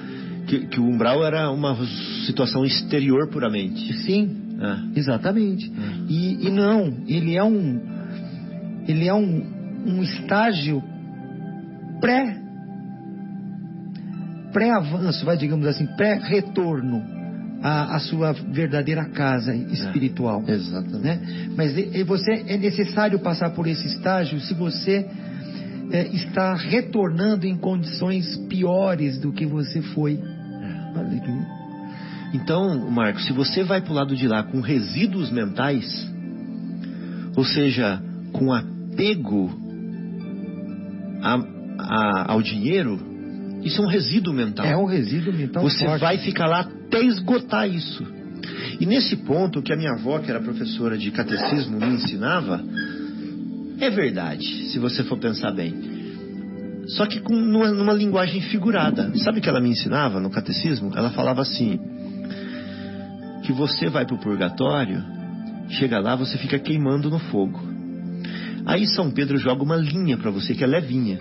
[0.46, 1.74] Que, que o umbral era uma
[2.26, 3.92] situação exterior puramente.
[4.04, 4.98] Sim, É.
[5.00, 5.70] Exatamente.
[5.70, 6.06] Hum.
[6.08, 7.80] E, e não, ele é um
[8.86, 9.42] ele é um,
[9.86, 10.82] um estágio
[12.00, 12.36] pré
[14.52, 17.02] pré-avanço, vai digamos assim, pré-retorno
[17.64, 20.44] a, a sua verdadeira casa espiritual.
[20.46, 21.02] É, exatamente.
[21.02, 21.48] Né?
[21.56, 25.08] Mas e, você é necessário passar por esse estágio se você
[25.90, 30.20] é, está retornando em condições piores do que você foi.
[30.20, 32.34] É.
[32.34, 36.12] Então, Marcos, se você vai para o lado de lá com resíduos mentais,
[37.34, 37.98] ou seja,
[38.30, 39.50] com apego
[41.22, 41.38] a,
[41.78, 43.13] a, ao dinheiro,
[43.64, 44.66] isso é um resíduo mental.
[44.66, 45.62] É um resíduo mental.
[45.62, 46.00] Você forte.
[46.00, 48.04] vai ficar lá até esgotar isso.
[48.78, 52.62] E nesse ponto, o que a minha avó, que era professora de catecismo, me ensinava,
[53.80, 55.74] é verdade, se você for pensar bem.
[56.88, 59.10] Só que com, numa, numa linguagem figurada.
[59.16, 60.92] Sabe o que ela me ensinava no catecismo?
[60.94, 61.78] Ela falava assim:
[63.44, 65.02] que você vai para o purgatório,
[65.68, 67.60] chega lá, você fica queimando no fogo.
[68.66, 71.18] Aí São Pedro joga uma linha para você que é levinha,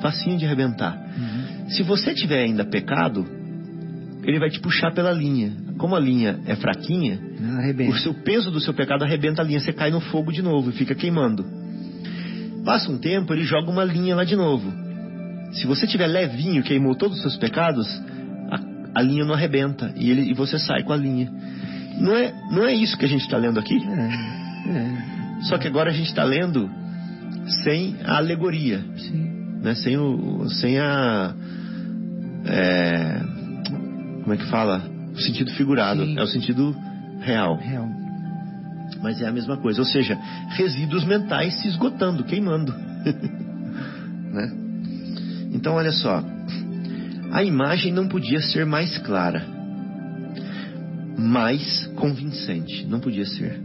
[0.00, 0.96] facinho de arrebentar.
[0.96, 1.45] Uhum.
[1.68, 3.26] Se você tiver ainda pecado,
[4.24, 5.52] ele vai te puxar pela linha.
[5.78, 7.20] Como a linha é fraquinha,
[7.58, 7.92] Arrebenta.
[7.92, 10.70] o seu peso do seu pecado arrebenta a linha, você cai no fogo de novo
[10.70, 11.44] e fica queimando.
[12.64, 14.72] Passa um tempo, ele joga uma linha lá de novo.
[15.52, 17.86] Se você tiver levinho, queimou todos os seus pecados,
[18.50, 21.30] a, a linha não arrebenta e, ele, e você sai com a linha.
[21.98, 23.76] Não é, não é isso que a gente está lendo aqui?
[23.76, 25.42] É, é.
[25.42, 26.68] Só que agora a gente está lendo
[27.62, 29.30] sem a alegoria, Sim.
[29.62, 29.74] né?
[29.74, 31.34] sem, o, sem a.
[32.46, 33.20] é,
[34.22, 34.82] como é que fala?
[35.14, 36.04] O sentido figurado.
[36.04, 36.18] Sim.
[36.18, 36.76] É o sentido
[37.20, 37.56] real.
[37.56, 37.88] Real.
[39.02, 39.80] Mas é a mesma coisa.
[39.80, 40.18] Ou seja,
[40.50, 42.74] resíduos mentais se esgotando, queimando.
[44.32, 44.52] né?
[45.52, 46.22] Então, olha só.
[47.32, 49.44] A imagem não podia ser mais clara,
[51.18, 52.86] mais convincente.
[52.86, 53.60] Não podia ser.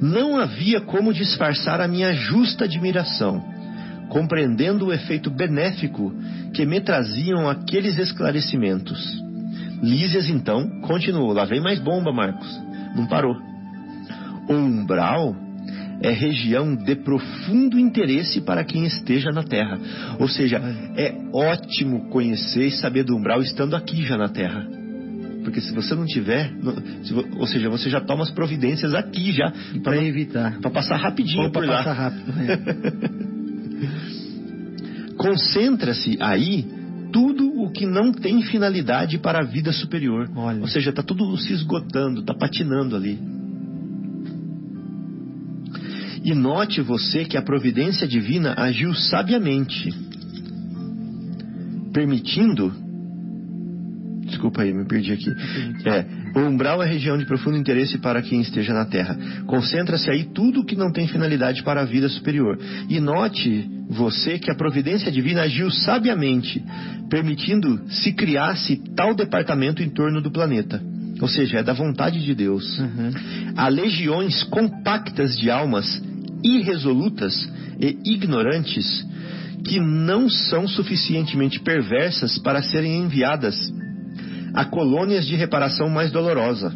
[0.00, 3.44] Não havia como disfarçar a minha justa admiração,
[4.08, 6.14] compreendendo o efeito benéfico
[6.52, 9.22] que me traziam aqueles esclarecimentos.
[9.82, 11.32] Lísias, então, continuou.
[11.32, 12.48] Lá vem mais bomba, Marcos.
[12.96, 13.36] Não parou.
[14.48, 15.36] O umbral
[16.00, 19.78] é região de profundo interesse para quem esteja na Terra.
[20.18, 20.60] Ou seja,
[20.96, 24.66] é ótimo conhecer e saber do umbral estando aqui já na Terra.
[25.44, 26.52] Porque se você não tiver,
[27.02, 31.44] se, ou seja, você já toma as providências aqui já para evitar, para passar rapidinho
[31.44, 31.78] Ou por pra lá.
[31.78, 32.32] passar rápido.
[32.40, 33.28] É.
[35.18, 36.64] Concentra-se aí
[37.12, 40.30] tudo o que não tem finalidade para a vida superior.
[40.34, 40.60] Olha.
[40.60, 43.18] Ou seja, está tudo se esgotando, está patinando ali.
[46.24, 49.94] E note você que a providência divina agiu sabiamente,
[51.92, 52.72] permitindo.
[54.24, 55.30] Desculpa aí, me perdi aqui.
[55.86, 59.16] É, o umbral é região de profundo interesse para quem esteja na Terra.
[59.46, 62.58] Concentra-se aí tudo que não tem finalidade para a vida superior.
[62.88, 66.62] E note você que a providência divina agiu sabiamente,
[67.08, 70.82] permitindo se criasse tal departamento em torno do planeta.
[71.20, 72.78] Ou seja, é da vontade de Deus.
[72.78, 73.10] Uhum.
[73.56, 76.00] Há legiões compactas de almas
[76.44, 77.34] irresolutas
[77.80, 79.06] e ignorantes
[79.64, 83.56] que não são suficientemente perversas para serem enviadas
[84.58, 86.74] a colônias de reparação mais dolorosa,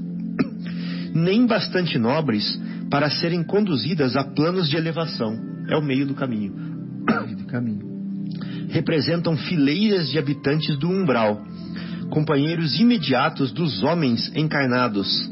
[1.13, 2.57] nem bastante nobres
[2.89, 5.37] para serem conduzidas a planos de elevação.
[5.69, 6.53] É o meio do caminho.
[7.37, 7.85] do caminho.
[8.69, 11.45] Representam fileiras de habitantes do umbral,
[12.09, 15.29] companheiros imediatos dos homens encarnados,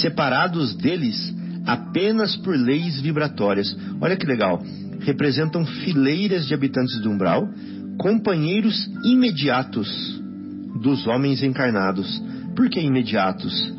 [0.00, 1.34] separados deles
[1.66, 3.76] apenas por leis vibratórias.
[4.00, 4.62] Olha que legal.
[5.00, 7.46] Representam fileiras de habitantes do umbral,
[7.98, 10.24] companheiros imediatos
[10.82, 12.22] dos homens encarnados.
[12.54, 13.72] Por que imediatos?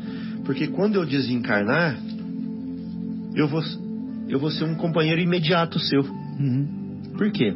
[0.46, 1.98] Porque quando eu desencarnar,
[3.36, 3.62] eu vou,
[4.30, 6.02] eu vou ser um companheiro imediato seu.
[6.04, 7.02] Uhum.
[7.18, 7.54] Por quê?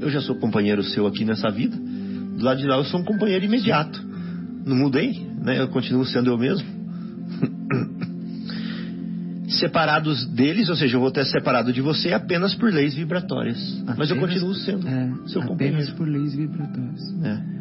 [0.00, 1.76] Eu já sou companheiro seu aqui nessa vida.
[1.76, 4.00] Do lado de lá eu sou um companheiro imediato.
[4.66, 5.58] Não mudei, né?
[5.60, 6.66] Eu continuo sendo eu mesmo.
[9.48, 13.58] Separados deles, ou seja, eu vou ter separado de você apenas por leis vibratórias.
[13.96, 15.94] Mas eu Apenas- continuo sendo é, seu apenas companheiro.
[15.96, 17.00] por leis vibratórias.
[17.24, 17.58] É.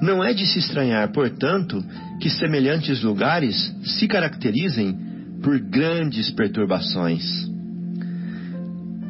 [0.00, 1.82] Não é de se estranhar, portanto,
[2.20, 4.96] que semelhantes lugares se caracterizem
[5.42, 7.48] por grandes perturbações.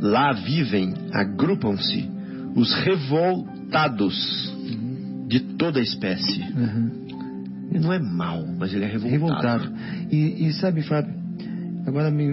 [0.00, 2.08] Lá vivem, agrupam-se
[2.54, 4.14] os revoltados
[5.26, 6.40] de toda a espécie.
[6.40, 7.08] Uhum.
[7.70, 9.64] Ele não é mau, mas ele é revoltado.
[9.64, 9.72] Revoltado.
[10.10, 11.12] E, e sabe, Fábio,
[11.86, 12.32] agora me,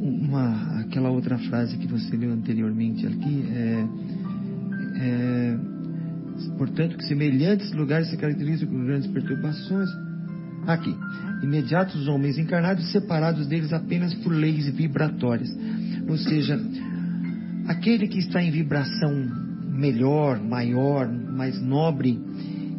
[0.00, 3.86] uma, aquela outra frase que você leu anteriormente aqui é,
[4.96, 5.58] é,
[6.56, 9.88] portanto que semelhantes lugares se caracterizam por grandes perturbações.
[10.66, 10.94] Aqui,
[11.42, 15.50] imediatos homens encarnados separados deles apenas por leis vibratórias.
[16.08, 16.60] Ou seja,
[17.66, 19.12] aquele que está em vibração
[19.70, 22.18] melhor, maior, mais nobre,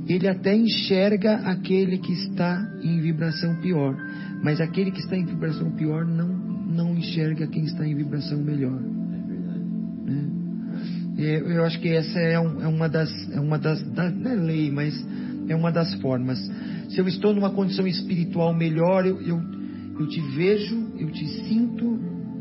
[0.07, 3.95] ele até enxerga aquele que está em vibração pior,
[4.43, 8.79] mas aquele que está em vibração pior não, não enxerga quem está em vibração melhor.
[8.79, 9.63] É verdade.
[10.05, 10.40] né?
[11.23, 14.31] É, Eu acho que essa é, um- é uma das, é uma das, da, não
[14.31, 14.93] é lei, mas
[15.47, 16.39] é uma das formas.
[16.89, 19.41] Se eu estou numa condição espiritual melhor, eu, eu,
[19.99, 21.85] eu te vejo, eu te sinto,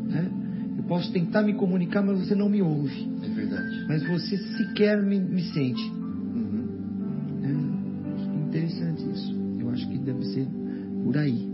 [0.09, 0.31] né?
[0.79, 3.09] eu posso tentar me comunicar, mas você não me ouve.
[3.23, 3.85] É verdade.
[3.87, 5.83] Mas você sequer me, me sente.
[5.83, 6.69] Uhum.
[8.17, 9.37] que Interessante isso.
[9.61, 10.47] Eu acho que deve ser
[11.05, 11.49] por aí.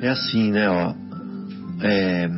[0.00, 0.94] É assim, né, ó.
[1.82, 2.28] É,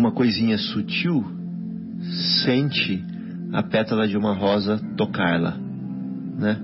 [0.00, 1.22] Uma coisinha sutil
[2.42, 3.04] sente
[3.52, 5.58] a pétala de uma rosa tocá-la,
[6.38, 6.58] né?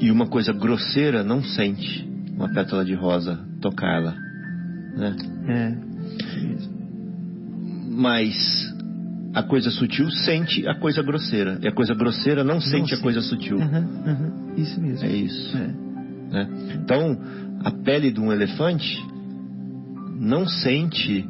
[0.00, 2.04] E uma coisa grosseira não sente
[2.34, 4.16] uma pétala de rosa tocá-la,
[4.96, 5.16] né?
[5.46, 5.68] É.
[6.40, 6.72] mesmo.
[7.92, 8.34] Mas
[9.32, 11.60] a coisa sutil sente a coisa grosseira.
[11.62, 13.56] E a coisa grosseira não sente a coisa sutil.
[13.56, 14.54] Aham, aham.
[14.56, 15.06] Isso mesmo.
[15.06, 15.56] É isso.
[15.56, 15.66] É.
[16.32, 16.48] né?
[16.74, 17.16] Então,
[17.62, 19.00] a pele de um elefante
[20.18, 21.24] não sente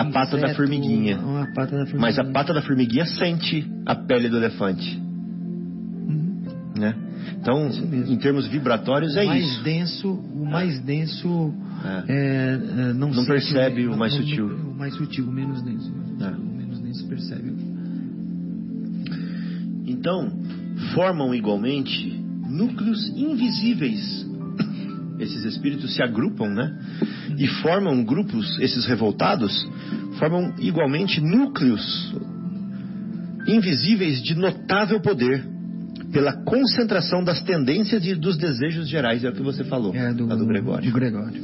[0.00, 1.18] a pata da formiguinha.
[1.18, 2.00] Uma pata da formiguinha.
[2.00, 4.96] Mas a pata da formiguinha sente a pele do elefante.
[5.00, 6.42] Uhum.
[6.76, 6.94] Né?
[7.40, 9.62] Então, em termos vibratórios, é o mais isso.
[9.62, 12.12] denso, o mais denso É.
[12.12, 12.54] é,
[12.90, 14.46] é, não, Não percebe o mais não- sutil.
[14.46, 15.92] O mais sutil, o menos denso.
[16.20, 16.28] É.
[16.28, 17.52] O menos denso percebe.
[19.86, 20.30] Então,
[20.94, 24.26] formam igualmente núcleos invisíveis.
[25.18, 26.76] Esses espíritos se agrupam, né?
[27.38, 29.66] E formam grupos, esses revoltados,
[30.18, 32.14] formam igualmente núcleos
[33.48, 35.44] invisíveis de notável poder,
[36.12, 40.26] pela concentração das tendências e dos desejos gerais, é o que você falou, É do,
[40.26, 40.90] do Gregório.
[40.90, 41.42] do Gregório.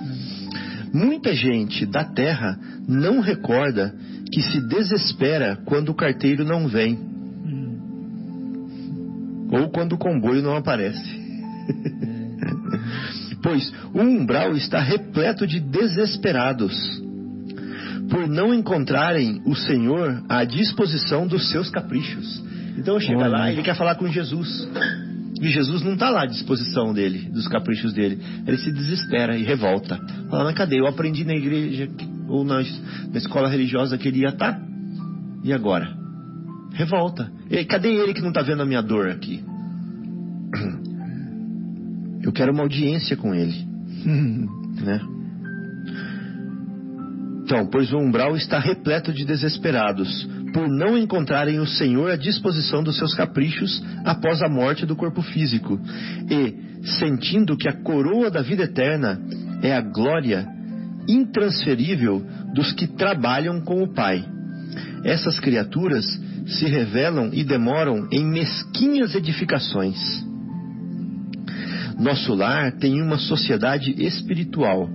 [0.92, 2.58] Muita gente da terra
[2.88, 3.94] não recorda
[4.32, 6.94] que se desespera quando o carteiro não vem
[7.44, 7.78] Hum.
[9.50, 11.20] ou quando o comboio não aparece.
[13.42, 17.02] pois o umbral está repleto de desesperados
[18.10, 22.42] por não encontrarem o Senhor à disposição dos seus caprichos.
[22.76, 24.68] Então chega lá, ele quer falar com Jesus.
[25.40, 28.20] E Jesus não está lá à disposição dele, dos caprichos dele.
[28.46, 29.98] Ele se desespera e revolta.
[30.30, 30.78] Fala, mas cadê?
[30.78, 31.88] Eu aprendi na igreja
[32.28, 34.60] ou na, na escola religiosa que ele ia estar.
[35.42, 35.88] E agora?
[36.74, 37.30] Revolta.
[37.50, 39.42] E cadê ele que não está vendo a minha dor aqui?
[42.32, 43.52] Eu quero uma audiência com ele,
[44.82, 45.00] né?
[47.44, 52.82] Então, pois o umbral está repleto de desesperados, por não encontrarem o Senhor à disposição
[52.82, 55.78] dos seus caprichos após a morte do corpo físico,
[56.30, 59.20] e sentindo que a coroa da vida eterna
[59.60, 60.48] é a glória
[61.06, 62.24] intransferível
[62.54, 64.24] dos que trabalham com o Pai.
[65.04, 66.06] Essas criaturas
[66.46, 70.31] se revelam e demoram em mesquinhas edificações.
[72.02, 74.90] Nosso lar tem uma sociedade espiritual,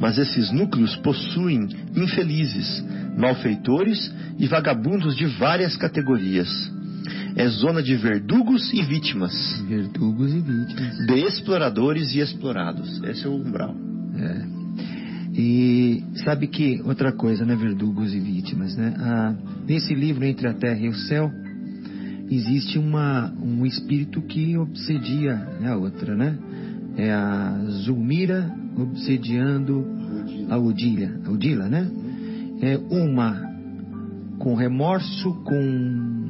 [0.00, 2.84] mas esses núcleos possuem infelizes,
[3.16, 6.48] malfeitores e vagabundos de várias categorias.
[7.34, 9.32] É zona de verdugos e vítimas,
[9.66, 11.06] Verdugos e vítimas.
[11.06, 13.02] de exploradores e explorados.
[13.04, 13.74] Esse é o umbral.
[14.18, 14.52] É.
[15.34, 18.94] E sabe que outra coisa, né, verdugos e vítimas, né?
[18.98, 19.34] Ah,
[19.66, 21.32] nesse livro Entre a Terra e o Céu
[22.30, 26.38] existe uma um espírito que obsedia né, a outra, né?
[26.96, 29.86] É a Zulmira obsediando
[30.48, 31.90] a Odília, a Odila, né?
[32.60, 33.50] É uma
[34.38, 36.22] com remorso, com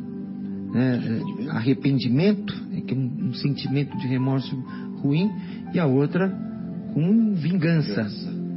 [0.72, 1.20] né,
[1.50, 4.56] arrependimento, é que é um, um sentimento de remorso
[5.02, 5.30] ruim,
[5.74, 6.28] e a outra
[6.92, 8.06] com vingança,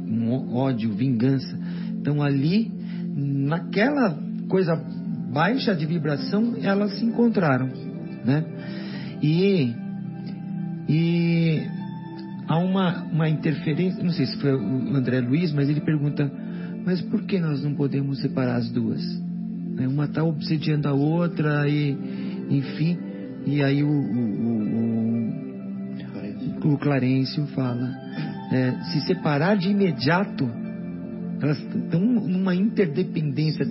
[0.06, 1.58] um ódio, vingança.
[1.98, 2.70] Então ali,
[3.14, 4.18] naquela
[4.48, 4.76] coisa
[5.36, 7.68] baixa de vibração, elas se encontraram,
[8.24, 8.42] né?
[9.22, 9.74] E
[10.88, 11.60] e
[12.48, 16.32] há uma, uma interferência, não sei se foi o André Luiz, mas ele pergunta,
[16.86, 19.02] mas por que nós não podemos separar as duas?
[19.74, 21.90] Né, Uma está obsediando a outra e,
[22.48, 22.96] enfim,
[23.44, 24.22] e aí o, o,
[26.64, 27.94] o, o Clarencio fala,
[28.52, 30.50] é, se separar de imediato,
[31.40, 33.66] elas estão numa interdependência,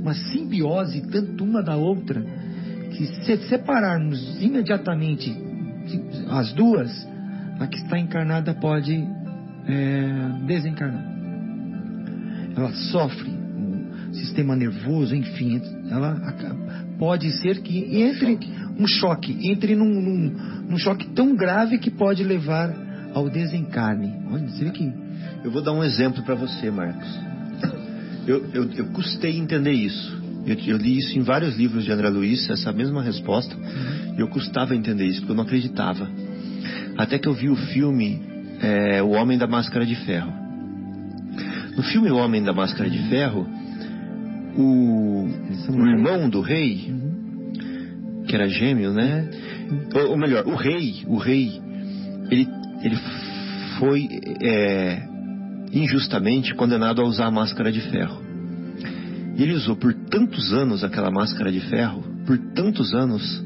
[0.00, 2.24] uma simbiose tanto uma da outra,
[2.90, 5.36] que se separarmos imediatamente
[6.30, 7.06] as duas,
[7.60, 8.94] a que está encarnada pode
[9.66, 11.04] é, desencarnar.
[12.56, 13.30] Ela sofre
[14.10, 16.18] o sistema nervoso, enfim, ela
[16.98, 18.38] pode ser que entre
[18.78, 20.30] um choque, entre num, num,
[20.70, 22.74] num choque tão grave que pode levar
[23.12, 24.14] ao desencarne.
[24.30, 25.05] Olha, você vê que
[25.46, 27.08] Eu vou dar um exemplo para você, Marcos.
[28.26, 30.20] Eu, eu, eu custei entender isso.
[30.44, 33.56] Eu, eu li isso em vários livros de André Luiz, essa mesma resposta.
[34.18, 36.10] E eu custava entender isso, porque eu não acreditava.
[36.98, 38.20] Até que eu vi o filme
[38.60, 40.32] é, O Homem da Máscara de Ferro.
[41.76, 43.46] No filme O Homem da Máscara de Ferro,
[44.56, 45.28] o,
[45.70, 46.92] o irmão do rei,
[48.26, 49.30] que era gêmeo, né?
[49.94, 51.62] Ou, ou melhor, o rei, o rei,
[52.32, 52.48] ele,
[52.82, 52.96] ele
[53.78, 54.08] foi
[54.42, 55.14] é,
[55.76, 58.22] injustamente condenado a usar a máscara de ferro.
[59.36, 63.44] E ele usou por tantos anos aquela máscara de ferro, por tantos anos,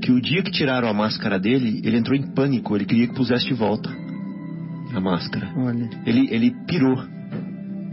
[0.00, 3.14] que o dia que tiraram a máscara dele, ele entrou em pânico, ele queria que
[3.14, 3.90] pusesse de volta
[4.94, 5.52] a máscara.
[5.56, 5.90] Olha.
[6.06, 6.96] Ele, ele pirou.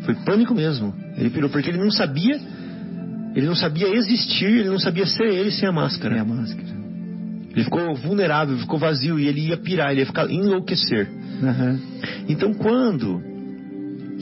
[0.06, 0.94] Foi pânico mesmo.
[1.18, 2.40] Ele pirou porque ele não sabia,
[3.36, 6.16] ele não sabia existir, ele não sabia ser ele sem a máscara.
[6.16, 6.82] É a máscara.
[7.54, 11.10] Ele ficou vulnerável, ficou vazio e ele ia pirar, ele ia ficar enlouquecer.
[11.44, 11.80] Aham.
[12.30, 13.31] Então, quando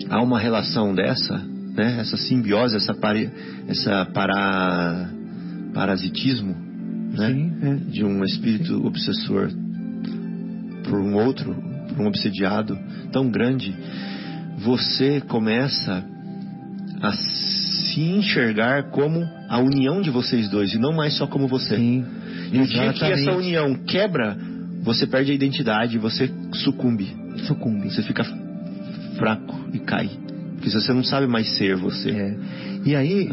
[0.10, 3.30] há uma relação dessa, né, essa simbiose, essa, pari,
[3.68, 5.10] essa para,
[5.74, 6.56] parasitismo,
[7.18, 7.76] né, Sim, é.
[7.92, 9.50] de um espírito obsessor
[10.84, 11.56] por um outro,
[11.90, 12.78] por um obsediado
[13.12, 13.76] tão grande,
[14.58, 16.04] você começa
[17.02, 21.76] a se enxergar como a união de vocês dois e não mais só como você.
[21.78, 22.06] Sim.
[22.52, 24.38] E o dia que essa união quebra,
[24.82, 27.16] você perde a identidade, você sucumbe.
[27.46, 27.90] Sucumbe.
[27.90, 28.24] Você fica
[29.20, 30.10] fraco e cai.
[30.56, 32.10] Porque você não sabe mais ser você.
[32.10, 32.36] É.
[32.86, 33.30] E aí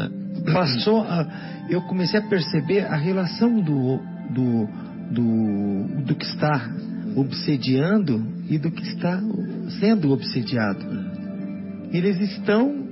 [0.53, 1.27] passou a,
[1.69, 4.67] eu comecei a perceber a relação do, do,
[5.11, 6.69] do, do que está
[7.15, 9.21] obsediando e do que está
[9.79, 10.85] sendo obsediado.
[11.91, 12.85] Eles estão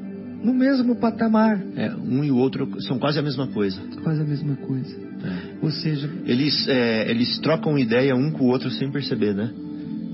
[0.44, 3.82] no mesmo patamar, É, um e o outro são quase a mesma coisa.
[4.04, 4.96] quase a mesma coisa.
[5.24, 5.56] É.
[5.62, 9.52] Ou seja, Eles, é, eles trocam ideia um com o outro sem perceber, né?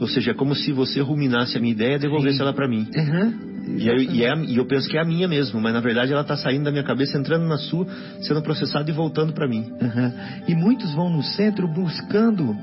[0.01, 2.43] Ou seja, é como se você ruminasse a minha ideia e devolvesse Sim.
[2.43, 2.87] ela pra mim.
[2.97, 3.33] aham,
[3.77, 6.11] E, eu, e, é- e eu penso que é a minha mesmo, mas na verdade
[6.11, 7.85] ela tá saindo da minha cabeça, entrando na sua,
[8.21, 9.63] sendo processada e voltando pra mim.
[9.81, 10.11] aham.
[10.47, 12.57] e muitos vão no centro buscando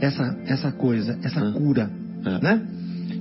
[0.00, 1.52] essa, essa coisa, essa Ah.
[1.52, 1.88] cura,
[2.26, 2.42] É.
[2.44, 2.62] né?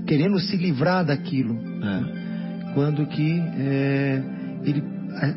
[0.08, 1.58] Querendo se livrar daquilo.
[1.84, 2.74] É.
[2.74, 4.22] quando que é,
[4.64, 4.84] ele,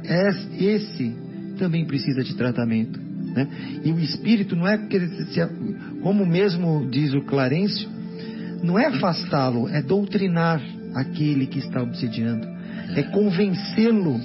[0.04, 1.14] é- esse
[1.58, 3.00] também precisa de tratamento.
[3.34, 3.48] Né?
[3.84, 5.40] E o espírito não é que ele se-
[6.02, 7.88] como mesmo diz o Clarencio,
[8.62, 10.60] não é afastá-lo, é doutrinar
[10.94, 12.46] aquele que está obsediando,
[12.94, 14.20] é convencê-lo,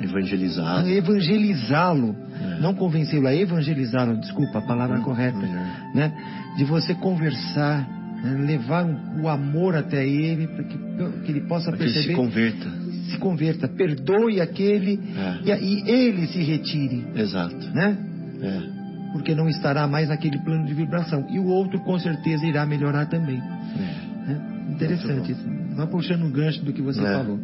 [0.00, 0.84] Evangelizar.
[0.84, 2.60] a evangelizá-lo, É.
[2.60, 5.66] não convencê-lo, a evangelizá-lo, desculpa a palavra correta, melhor.
[5.94, 6.12] né?
[6.56, 7.86] De você conversar,
[8.22, 8.44] né?
[8.46, 8.86] levar
[9.20, 10.78] o amor até ele para que,
[11.24, 12.66] que ele possa Para que ele se perceber converta.
[13.10, 15.38] se converta, perdoe aquele É.
[15.46, 17.56] e, aí ele se retire, Exato.
[17.74, 17.96] né?
[18.40, 18.77] É.
[19.12, 21.26] Porque não estará mais naquele plano de vibração.
[21.30, 23.38] E o outro com certeza irá melhorar também.
[23.38, 24.28] É.
[24.28, 24.40] né?
[24.70, 25.42] Interessante isso.
[25.74, 27.12] Vai puxando um gancho do que você É.
[27.12, 27.38] falou.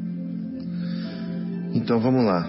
[1.74, 2.48] Então vamos lá.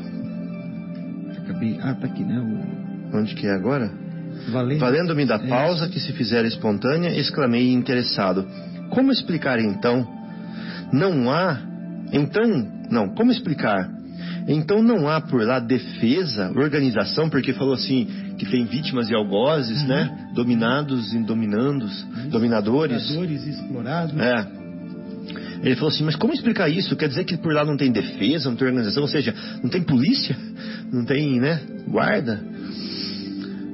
[1.38, 1.80] Acabei.
[1.82, 2.40] Ah, tá aqui, né?
[2.40, 3.18] O...
[3.18, 3.90] Onde que é agora?
[4.52, 4.80] Valendo.
[4.80, 5.48] Valendo-me da É.
[5.48, 8.46] pausa que se fizer espontânea, exclamei interessado.
[8.90, 10.08] Como explicar então?
[10.92, 11.60] Não há.
[12.12, 12.44] Então,
[12.90, 13.90] não, como explicar?
[14.48, 18.08] Então não há por lá defesa, organização, porque falou assim
[18.38, 19.88] que tem vítimas e algozes, Uhum.
[19.88, 20.30] né?
[20.34, 23.02] Dominados e dominandos, dominadores.
[23.04, 24.20] Exploradores explorados.
[24.20, 24.48] É.
[25.64, 26.96] Ele falou assim, mas como explicar isso?
[26.96, 29.34] Quer dizer que por lá não tem defesa, não tem organização, ou seja,
[29.64, 30.38] não tem polícia,
[30.92, 32.40] não tem, né, guarda?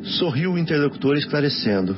[0.03, 1.95] Sorriu o interlocutor esclarecendo.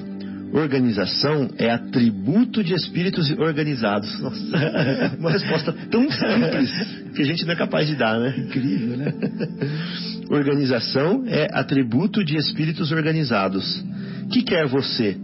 [0.53, 4.19] Organização é atributo de espíritos organizados.
[4.19, 4.37] Nossa,
[5.19, 6.71] uma resposta tão simples
[7.15, 8.35] que a gente não é capaz de dar, né?
[8.37, 9.13] Incrível, né?
[10.33, 13.85] Organização é atributo de espíritos organizados.
[14.31, 15.15] Que quer você?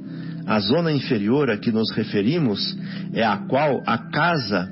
[0.46, 2.78] A zona inferior a que nos referimos
[3.12, 4.70] é a qual a casa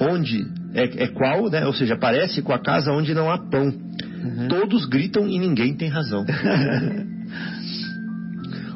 [0.00, 1.66] onde é, é qual, né?
[1.66, 3.64] Ou seja, parece com a casa onde não há pão.
[3.64, 4.48] Uhum.
[4.48, 6.24] Todos gritam e ninguém tem razão.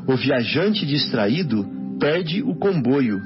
[0.08, 1.64] o viajante distraído
[2.00, 3.20] perde o comboio.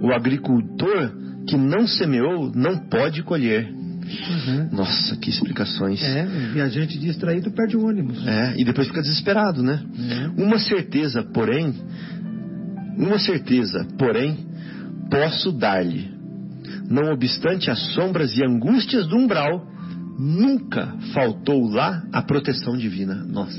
[0.00, 1.12] O agricultor
[1.46, 3.79] que não semeou não pode colher.
[4.10, 4.68] Uhum.
[4.72, 6.02] Nossa, que explicações.
[6.02, 8.26] É, viajante distraído perde o ônibus.
[8.26, 9.82] É, e depois fica desesperado, né?
[10.10, 10.42] É.
[10.42, 11.74] Uma certeza, porém,
[12.96, 14.38] uma certeza, porém,
[15.10, 16.10] posso dar-lhe.
[16.88, 19.66] Não obstante as sombras e angústias do umbral,
[20.18, 23.14] nunca faltou lá a proteção divina.
[23.14, 23.58] Nossa.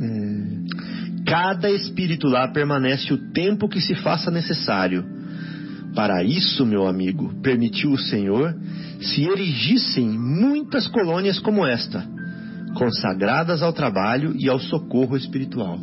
[0.00, 0.42] É,
[1.26, 5.04] Cada espírito lá permanece o tempo que se faça necessário.
[5.94, 8.54] Para isso, meu amigo, permitiu o Senhor
[9.00, 12.06] se erigissem muitas colônias como esta,
[12.74, 15.78] consagradas ao trabalho e ao socorro espiritual.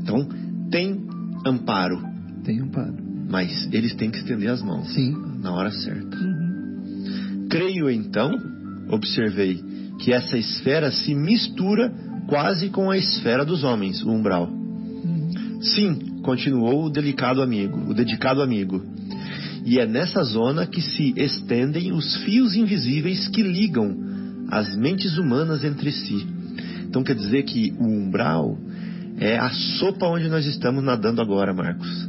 [0.00, 0.26] Então,
[0.70, 1.06] tem
[1.44, 2.02] amparo,
[2.44, 2.94] tem um paro.
[3.28, 5.14] mas eles têm que estender as mãos Sim.
[5.42, 6.16] na hora certa.
[6.16, 7.46] Uhum.
[7.50, 8.30] Creio então,
[8.88, 9.62] observei,
[9.98, 11.92] que essa esfera se mistura
[12.26, 14.48] quase com a esfera dos homens, o umbral.
[15.60, 18.82] Sim, continuou o delicado amigo, o dedicado amigo.
[19.66, 23.96] E é nessa zona que se estendem os fios invisíveis que ligam
[24.48, 26.24] as mentes humanas entre si.
[26.84, 28.56] Então quer dizer que o umbral
[29.18, 32.08] é a sopa onde nós estamos nadando agora, Marcos.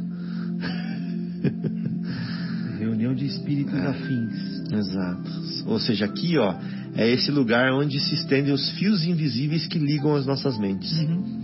[2.78, 3.86] Reunião de espíritos É.
[3.88, 4.72] afins.
[4.72, 5.30] Exato.
[5.66, 6.54] Ou seja, aqui, ó,
[6.94, 10.92] é esse lugar onde se estendem os fios invisíveis que ligam as nossas mentes.
[10.96, 11.42] Uhum.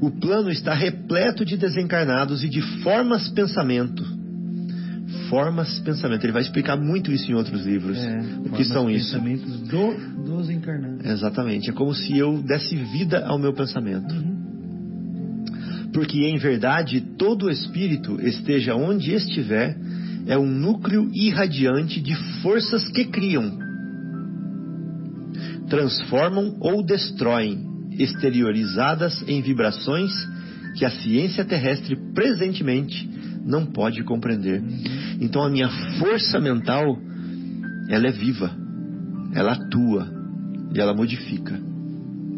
[0.00, 4.15] O plano está repleto de desencarnados e de formas pensamento.
[5.28, 6.24] Formas pensamento.
[6.24, 7.98] Ele vai explicar muito isso em outros livros.
[7.98, 9.12] É, o que são isso?
[9.12, 11.04] pensamentos do, dos encarnados.
[11.04, 11.70] Exatamente.
[11.70, 14.14] É como se eu desse vida ao meu pensamento.
[14.14, 14.36] Uhum.
[15.92, 19.76] Porque em verdade todo espírito, esteja onde estiver,
[20.26, 23.58] é um núcleo irradiante de forças que criam,
[25.68, 27.64] transformam ou destroem,
[27.98, 30.12] exteriorizadas em vibrações
[30.76, 33.08] que a ciência terrestre presentemente
[33.46, 34.62] não pode compreender.
[35.20, 35.68] Então a minha
[35.98, 36.98] força mental,
[37.88, 38.50] ela é viva,
[39.32, 40.08] ela atua
[40.74, 41.58] e ela modifica.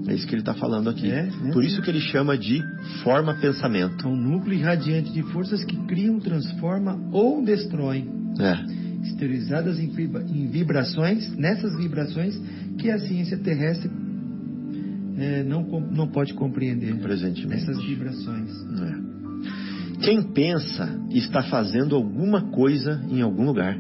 [0.06, 1.10] É isso que ele está falando aqui.
[1.10, 1.52] É, é.
[1.52, 2.62] Por isso que ele chama de
[3.02, 4.06] forma pensamento.
[4.06, 8.08] É um núcleo irradiante de forças que criam, transformam ou destroem.
[8.38, 12.36] É, Esterilizadas em, vibra- em vibrações, nessas vibrações
[12.78, 13.90] que a ciência terrestre
[15.18, 16.94] eh, não, não pode compreender.
[17.00, 17.62] presentemente.
[17.62, 18.50] Essas vibrações.
[18.50, 19.17] É.
[20.00, 23.76] Quem pensa está fazendo alguma coisa em algum lugar.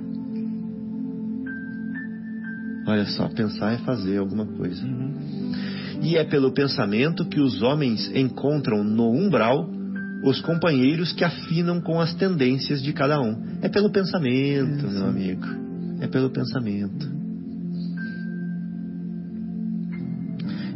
[2.86, 4.82] Olha só, pensar é fazer alguma coisa.
[6.02, 9.68] E é pelo pensamento que os homens encontram no umbral
[10.24, 13.58] os companheiros que afinam com as tendências de cada um.
[13.62, 15.46] É pelo pensamento, É, meu amigo.
[16.00, 17.18] É pelo pensamento.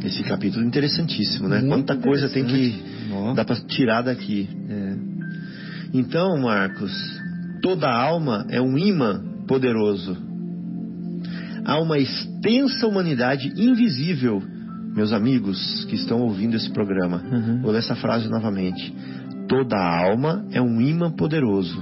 [0.05, 1.61] Esse capítulo é interessantíssimo, né?
[1.61, 2.75] Muito Quanta coisa tem que
[3.35, 4.49] dá para tirar daqui.
[4.69, 5.12] É.
[5.93, 6.91] Então, Marcos,
[7.61, 10.17] toda alma é um imã poderoso.
[11.63, 14.41] Há uma extensa humanidade invisível,
[14.95, 17.23] meus amigos que estão ouvindo esse programa.
[17.23, 17.61] Uhum.
[17.61, 18.93] Vou ler essa frase novamente.
[19.47, 21.81] Toda alma é um imã poderoso.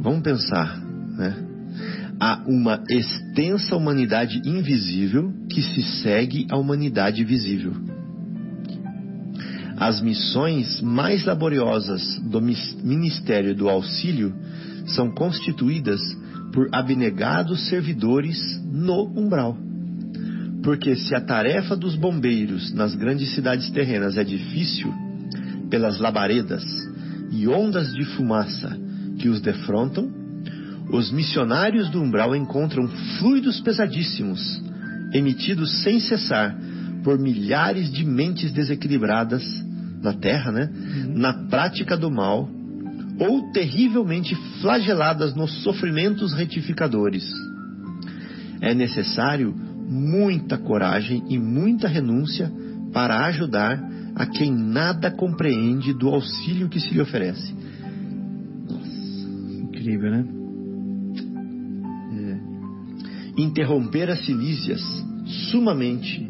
[0.00, 0.80] Vamos pensar,
[1.16, 1.36] né?
[2.18, 7.72] Há uma extensa humanidade invisível que se segue à humanidade visível.
[9.78, 14.34] As missões mais laboriosas do Ministério do Auxílio
[14.86, 16.00] são constituídas
[16.52, 19.56] por abnegados servidores no umbral.
[20.62, 24.92] Porque se a tarefa dos bombeiros nas grandes cidades terrenas é difícil,
[25.68, 26.64] pelas labaredas
[27.30, 28.78] e ondas de fumaça
[29.18, 30.10] que os defrontam,
[30.90, 34.62] os missionários do umbral encontram fluidos pesadíssimos,
[35.12, 36.56] emitidos sem cessar
[37.04, 39.65] por milhares de mentes desequilibradas
[40.02, 40.70] na Terra, né?
[41.14, 42.48] Na prática do mal,
[43.18, 47.28] ou terrivelmente flageladas nos sofrimentos retificadores.
[48.60, 49.54] É necessário
[49.88, 52.50] muita coragem e muita renúncia
[52.92, 53.82] para ajudar
[54.14, 57.54] a quem nada compreende do auxílio que se lhe oferece.
[59.62, 60.24] Incrível, né?
[63.36, 64.80] interromper as Cilícias
[65.50, 66.26] sumamente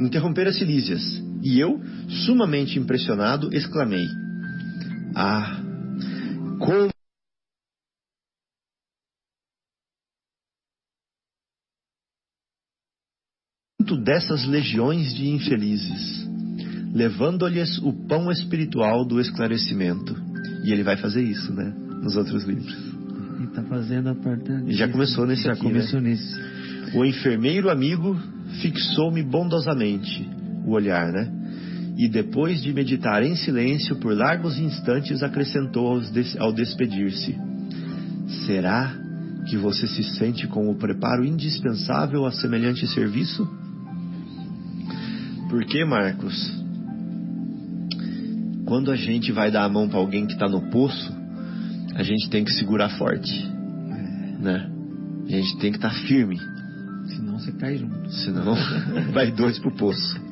[0.00, 1.78] interromper as Cilícias e eu
[2.24, 4.08] sumamente impressionado exclamei
[5.14, 5.60] ah
[6.58, 6.88] como
[14.02, 16.26] dessas legiões de infelizes
[16.94, 20.16] levando-lhes o pão espiritual do esclarecimento
[20.64, 21.72] e ele vai fazer isso né
[22.02, 22.74] nos outros livros
[23.42, 24.50] E tá fazendo a parte.
[24.66, 26.10] E já começou nesse Já aqui, começou né?
[26.10, 26.96] nesse.
[26.96, 28.16] O enfermeiro amigo
[28.62, 30.26] fixou-me bondosamente
[30.64, 31.30] o olhar, né?
[31.96, 36.00] E depois de meditar em silêncio por largos instantes, acrescentou
[36.40, 37.36] ao despedir-se:
[38.46, 38.92] Será
[39.48, 43.48] que você se sente com o preparo indispensável a semelhante serviço?
[45.48, 46.34] Porque, Marcos,
[48.64, 51.12] quando a gente vai dar a mão para alguém que está no poço,
[51.94, 53.46] a gente tem que segurar forte,
[54.40, 54.68] né?
[55.26, 56.38] A gente tem que estar firme.
[57.06, 58.10] Senão você cai junto.
[58.10, 58.56] Senão
[59.12, 60.23] vai dois pro poço.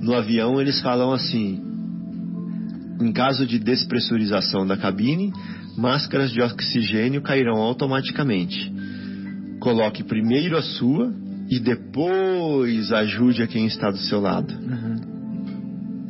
[0.00, 1.60] No avião eles falam assim:
[3.00, 5.32] em caso de despressurização da cabine,
[5.76, 8.72] máscaras de oxigênio cairão automaticamente.
[9.60, 11.12] Coloque primeiro a sua
[11.48, 14.52] e depois ajude a quem está do seu lado.
[14.52, 15.00] Aham.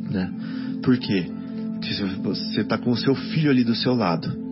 [0.09, 0.31] Né?
[0.83, 1.25] Por quê?
[1.73, 4.45] Porque se você está com o seu filho ali do seu lado.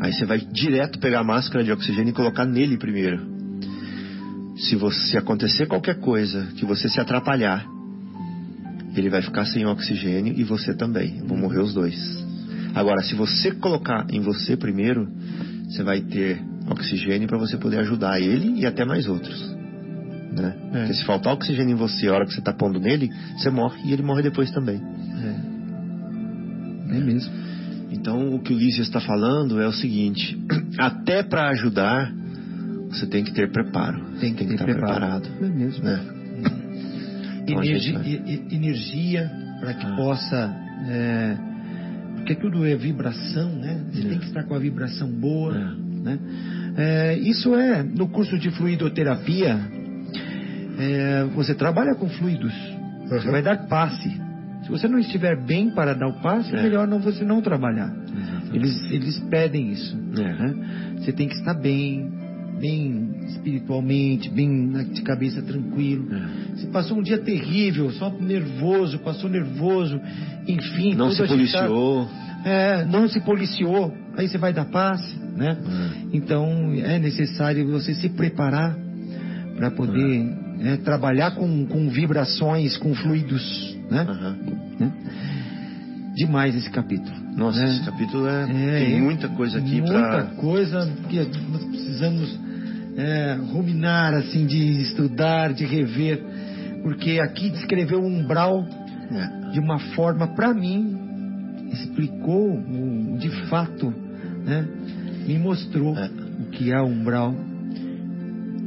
[0.00, 3.31] Aí você vai direto pegar a máscara de oxigênio e colocar nele primeiro.
[4.62, 7.66] Se você acontecer qualquer coisa, que você se atrapalhar,
[8.96, 11.20] ele vai ficar sem oxigênio e você também.
[11.26, 11.96] Vão morrer os dois.
[12.74, 15.08] Agora, se você colocar em você primeiro,
[15.66, 16.40] você vai ter
[16.70, 19.40] oxigênio para você poder ajudar ele e até mais outros.
[20.32, 20.56] Né?
[20.72, 20.78] É.
[20.78, 23.80] Porque se faltar oxigênio em você a hora que você está pondo nele, você morre
[23.84, 24.80] e ele morre depois também.
[26.88, 27.32] É, é mesmo.
[27.90, 30.38] Então, o que o Lício está falando é o seguinte:
[30.78, 32.12] até para ajudar,
[32.92, 33.98] você tem que ter preparo.
[34.20, 35.28] Tem que, tem que estar preparado.
[35.40, 35.82] É mesmo.
[35.84, 36.00] Né?
[37.42, 38.00] Então energia,
[38.50, 39.30] energia
[39.60, 39.96] para que ah.
[39.96, 40.56] possa.
[40.88, 41.36] É,
[42.16, 43.80] porque tudo é vibração, né?
[43.90, 44.10] Você é.
[44.10, 45.56] tem que estar com a vibração boa.
[45.56, 45.92] É.
[46.02, 46.18] Né?
[46.76, 49.58] É, isso é no curso de fluidoterapia.
[50.78, 52.54] É, você trabalha com fluidos.
[52.54, 53.08] Uhum.
[53.08, 54.08] Você vai dar passe.
[54.62, 57.92] Se você não estiver bem para dar o passe, é melhor não você não trabalhar.
[58.52, 59.96] Eles, eles pedem isso.
[60.16, 60.22] É.
[60.22, 60.94] Né?
[60.98, 62.10] Você tem que estar bem,
[62.62, 66.06] bem espiritualmente, bem de cabeça tranquilo.
[66.14, 66.54] É.
[66.54, 70.00] Você passou um dia terrível, só nervoso, passou nervoso,
[70.46, 70.94] enfim.
[70.94, 72.08] Não se policiou.
[72.44, 73.92] É, não se policiou.
[74.16, 75.58] Aí você vai dar passe, né?
[75.58, 76.16] É.
[76.16, 78.78] Então é necessário você se preparar
[79.56, 80.76] para poder é.
[80.76, 84.06] trabalhar com, com vibrações, com fluidos, né?
[84.08, 84.92] Uhum.
[86.14, 87.16] Demais esse capítulo.
[87.36, 87.72] Nossa, né?
[87.72, 89.92] esse capítulo é, é tem muita coisa aqui para.
[89.92, 90.22] Muita pra...
[90.36, 91.16] coisa que
[91.50, 92.51] nós precisamos
[92.96, 96.22] é, ruminar, assim, de estudar, de rever,
[96.82, 98.66] porque aqui descreveu o umbral
[99.10, 99.50] é.
[99.52, 100.96] de uma forma, para mim,
[101.72, 102.60] explicou
[103.18, 103.92] de fato,
[104.44, 104.66] né?
[105.26, 106.10] me mostrou é.
[106.40, 107.34] o que é umbral.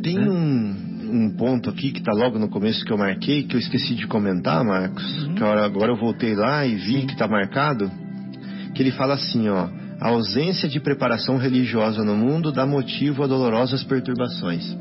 [0.02, 0.30] Tem né?
[0.30, 0.76] um,
[1.12, 4.08] um ponto aqui que está logo no começo que eu marquei, que eu esqueci de
[4.08, 5.36] comentar, Marcos, uhum.
[5.36, 7.08] que agora eu voltei lá e vi Sim.
[7.08, 7.92] que está marcado,
[8.74, 9.70] que ele fala assim, ó,
[10.00, 14.76] a ausência de preparação religiosa no mundo dá motivo a dolorosas perturbações.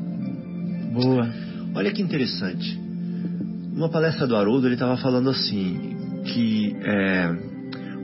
[0.93, 1.29] Boa.
[1.73, 2.79] Olha que interessante.
[3.73, 5.95] Uma palestra do Haroldo, ele estava falando assim,
[6.25, 7.35] que é,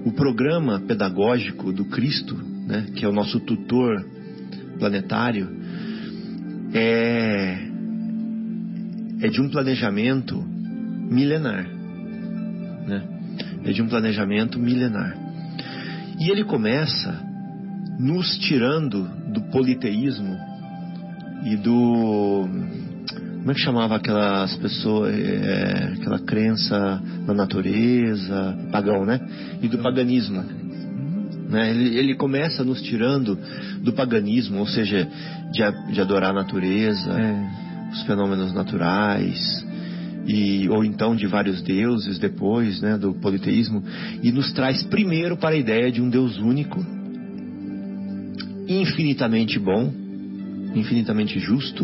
[0.06, 4.06] o programa pedagógico do Cristo, né, que é o nosso tutor
[4.78, 5.48] planetário,
[6.74, 7.68] é,
[9.22, 10.42] é de um planejamento
[11.10, 11.66] milenar.
[12.88, 13.04] Né?
[13.64, 15.21] É de um planejamento milenar.
[16.22, 17.20] E ele começa
[17.98, 20.38] nos tirando do politeísmo
[21.44, 22.48] e do.
[23.40, 29.20] Como é que chamava aquelas pessoas, é, aquela crença na natureza, pagão, né?
[29.64, 30.46] E do paganismo.
[31.50, 31.72] Né?
[31.72, 33.36] Ele, ele começa nos tirando
[33.82, 35.08] do paganismo, ou seja,
[35.52, 37.92] de, de adorar a natureza, é.
[37.94, 39.66] os fenômenos naturais,
[40.32, 43.84] e, ou então de vários deuses depois, né, do politeísmo,
[44.24, 46.80] e nos traz primeiro para a ideia de um Deus único,
[48.66, 49.92] infinitamente bom,
[50.74, 51.84] infinitamente justo,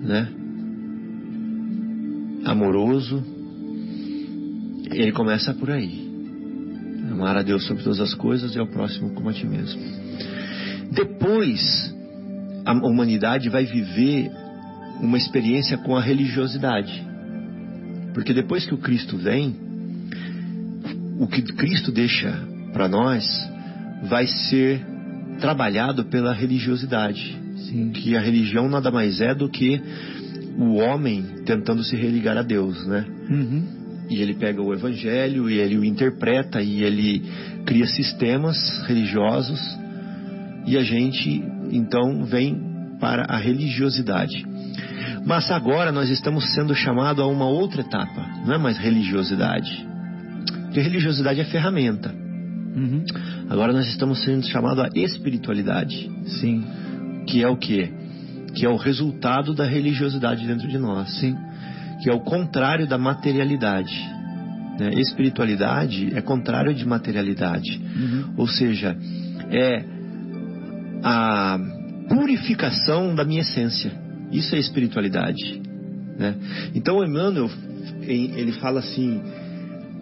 [0.00, 0.28] né,
[2.44, 3.22] amoroso.
[4.90, 6.06] Ele começa por aí.
[7.10, 9.80] Amar a Deus sobre todas as coisas e ao próximo como a ti mesmo.
[10.92, 11.94] Depois,
[12.64, 14.30] a humanidade vai viver
[15.00, 17.04] uma experiência com a religiosidade.
[18.14, 19.54] Porque depois que o Cristo vem,
[21.18, 22.32] o que Cristo deixa
[22.72, 23.24] para nós
[24.08, 24.84] vai ser
[25.40, 27.36] trabalhado pela religiosidade.
[27.56, 27.90] Sim.
[27.90, 29.80] Que a religião nada mais é do que
[30.58, 33.04] o homem tentando se religar a Deus, né?
[33.28, 33.64] Uhum.
[34.08, 37.22] E ele pega o evangelho e ele o interpreta e ele
[37.64, 39.60] cria sistemas religiosos
[40.66, 42.60] e a gente então vem
[43.00, 44.46] para a religiosidade.
[45.26, 49.84] Mas agora nós estamos sendo chamados a uma outra etapa, não é mais religiosidade.
[50.66, 52.14] Porque religiosidade é ferramenta.
[52.76, 53.04] Uhum.
[53.50, 56.08] Agora nós estamos sendo chamados a espiritualidade.
[56.26, 56.64] Sim.
[57.26, 57.90] Que é o quê?
[58.54, 61.10] Que é o resultado da religiosidade dentro de nós.
[61.18, 61.36] Sim.
[62.02, 63.96] Que é o contrário da materialidade.
[64.78, 64.90] Né?
[65.00, 67.80] Espiritualidade é contrário de materialidade.
[67.96, 68.34] Uhum.
[68.36, 68.96] Ou seja,
[69.50, 69.84] é
[71.02, 71.58] a
[72.08, 74.05] purificação da minha essência.
[74.32, 75.60] Isso é espiritualidade.
[76.18, 76.34] Né?
[76.74, 77.50] Então Emmanuel
[78.02, 79.20] ele fala assim: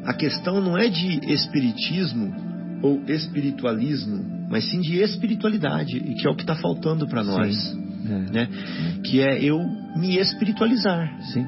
[0.04, 2.34] a questão não é de espiritismo
[2.82, 7.74] ou espiritualismo, mas sim de espiritualidade, e que é o que está faltando para nós.
[8.06, 8.32] É.
[8.32, 8.48] Né?
[9.02, 9.58] Que é eu
[9.96, 11.18] me espiritualizar.
[11.32, 11.46] Sim.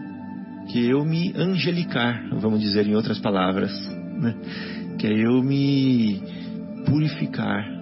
[0.69, 3.73] Que é eu me angelicar, vamos dizer em outras palavras.
[4.19, 4.35] Né?
[4.99, 6.23] Que é eu me
[6.87, 7.76] purificar.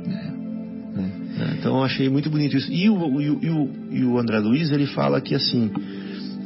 [1.39, 2.71] É, então eu achei muito bonito isso.
[2.73, 5.71] E o, e o, e o André Luiz, ele fala que assim,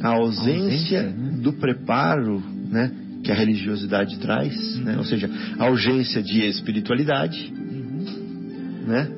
[0.03, 1.39] a ausência, a ausência né?
[1.43, 2.91] do preparo, né,
[3.22, 4.84] que a religiosidade traz, uhum.
[4.84, 5.28] né, ou seja,
[5.59, 8.86] a ausência de espiritualidade, uhum.
[8.86, 9.09] né,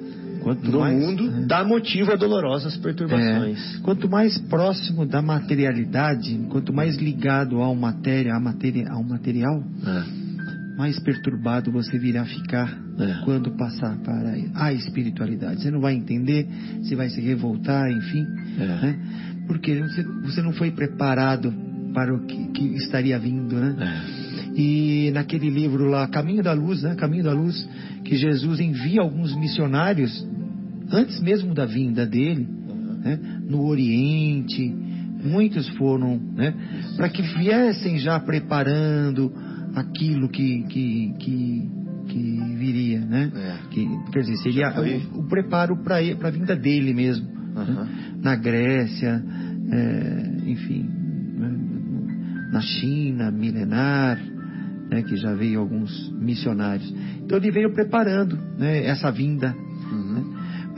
[0.43, 1.47] Quanto no mais- mundo é.
[1.47, 3.77] dá motivo a dolorosas perturbações.
[3.77, 9.63] É, quanto mais próximo da materialidade, quanto mais ligado ao matéria, à matéria, ao material,
[9.87, 10.30] É.
[10.81, 13.23] mais perturbado você virá ficar É.
[13.27, 15.61] quando passar para a espiritualidade.
[15.61, 16.49] Você não vai entender,
[16.81, 18.25] você vai se revoltar, enfim,
[18.59, 18.67] É.
[18.67, 18.99] né?
[19.47, 19.79] Porque
[20.25, 21.53] você, não foi preparado
[21.93, 23.77] para o que, que estaria vindo, né?
[23.79, 24.59] É.
[24.59, 26.95] E naquele livro lá, Caminho da Luz, né?
[26.95, 27.69] Caminho da Luz,
[28.03, 30.27] que Jesus envia alguns missionários
[30.91, 32.49] antes mesmo da vinda dele,
[33.05, 33.19] né?
[33.47, 34.75] no Oriente,
[35.23, 36.55] muitos foram, né?
[36.97, 39.31] Para que viessem já preparando
[39.75, 41.71] aquilo que que, que,
[42.09, 43.31] que viria, né?
[43.35, 43.69] É.
[43.71, 44.75] Que, quer dizer, seria
[45.15, 48.17] o, o preparo para a vinda dele mesmo, né?
[48.23, 49.23] na Grécia,
[49.71, 50.89] é, enfim,
[51.37, 52.51] né?
[52.53, 54.19] na China milenar,
[54.91, 55.03] né?
[55.03, 56.93] que já veio alguns missionários.
[57.23, 58.85] Então ele veio preparando né?
[58.85, 59.55] essa vinda.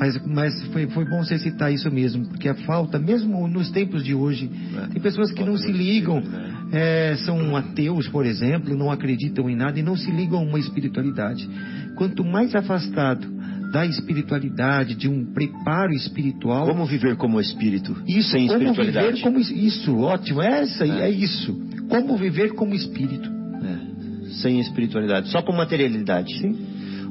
[0.02, 4.02] Mas, mas foi, foi bom você citar isso mesmo, porque a falta, mesmo nos tempos
[4.02, 4.86] de hoje, É.
[4.88, 6.76] tem pessoas que não se ligam, espiritualidade.
[6.76, 10.58] é, são ateus, por exemplo, não acreditam em nada e não se ligam a uma
[10.58, 11.48] espiritualidade.
[11.94, 13.28] Quanto mais afastado
[13.72, 19.06] da espiritualidade, de um preparo espiritual, Como viver como espírito isso, sem como espiritualidade?
[19.06, 21.02] viver como isso, ótimo, essa É.
[21.02, 21.54] é isso.
[21.88, 23.30] Como viver como espírito.
[23.62, 24.30] É.
[24.42, 26.36] Sem espiritualidade, só com materialidade.
[26.40, 26.56] Sim.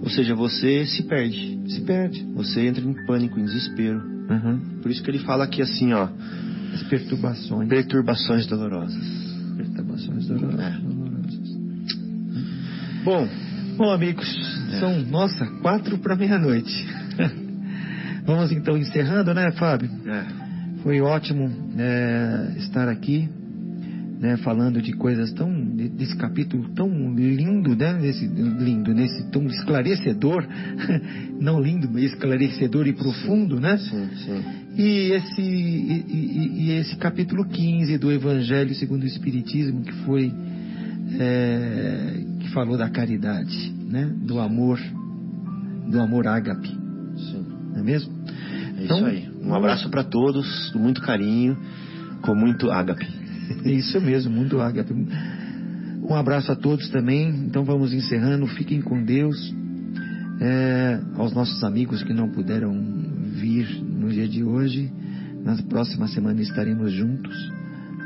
[0.01, 1.59] Ou seja, você se perde.
[1.67, 2.23] Se perde.
[2.35, 3.99] Você entra em pânico, em desespero.
[4.29, 4.79] Uhum.
[4.81, 6.07] Por isso que ele fala aqui assim, ó,
[6.73, 7.69] As perturbações.
[7.69, 9.03] perturbações dolorosas.
[9.57, 10.59] Perturbações dolorosas.
[10.59, 10.79] É.
[10.79, 11.57] dolorosas.
[13.03, 13.27] Bom,
[13.77, 14.27] Bom, amigos,
[14.73, 14.79] É.
[14.79, 16.87] são, nossa, quatro para meia-noite.
[18.25, 19.89] Vamos então encerrando, né, Fábio?
[20.05, 20.25] é,
[20.83, 23.27] Foi ótimo é, estar aqui,
[24.21, 29.47] né, falando de coisas tão de- desse capítulo tão lindo, né, nesse lindo, nesse tão
[29.47, 30.45] esclarecedor,
[31.41, 33.77] não lindo, mas esclarecedor e profundo, né?
[33.79, 34.43] sim, sim.
[34.77, 40.31] E esse e, e- e esse capítulo 15 do Evangelho segundo o Espiritismo que foi
[41.19, 44.79] é, que falou da caridade, né, do amor,
[45.89, 47.45] do amor ágape, sim.
[47.73, 48.13] não é mesmo?
[48.77, 49.29] É Então, isso aí.
[49.43, 51.57] Um abraço para todos, com muito carinho,
[52.21, 53.07] com muito ágape.
[53.65, 54.93] É Isso mesmo, mundo ágape.
[54.93, 57.29] Um abraço a todos também.
[57.45, 58.47] Então vamos encerrando.
[58.47, 59.53] Fiquem com Deus.
[60.39, 62.73] É, aos nossos amigos que não puderam
[63.33, 64.91] vir no dia de hoje,
[65.43, 67.51] na próxima semana estaremos juntos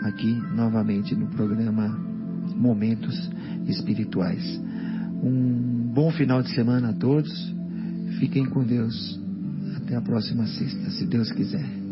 [0.03, 1.97] aqui novamente no programa
[2.55, 3.31] Momentos
[3.67, 4.43] Espirituais.
[5.23, 7.31] Um bom final de semana a todos.
[8.19, 9.19] Fiquem com Deus.
[9.77, 11.84] Até a próxima sexta, se Deus quiser.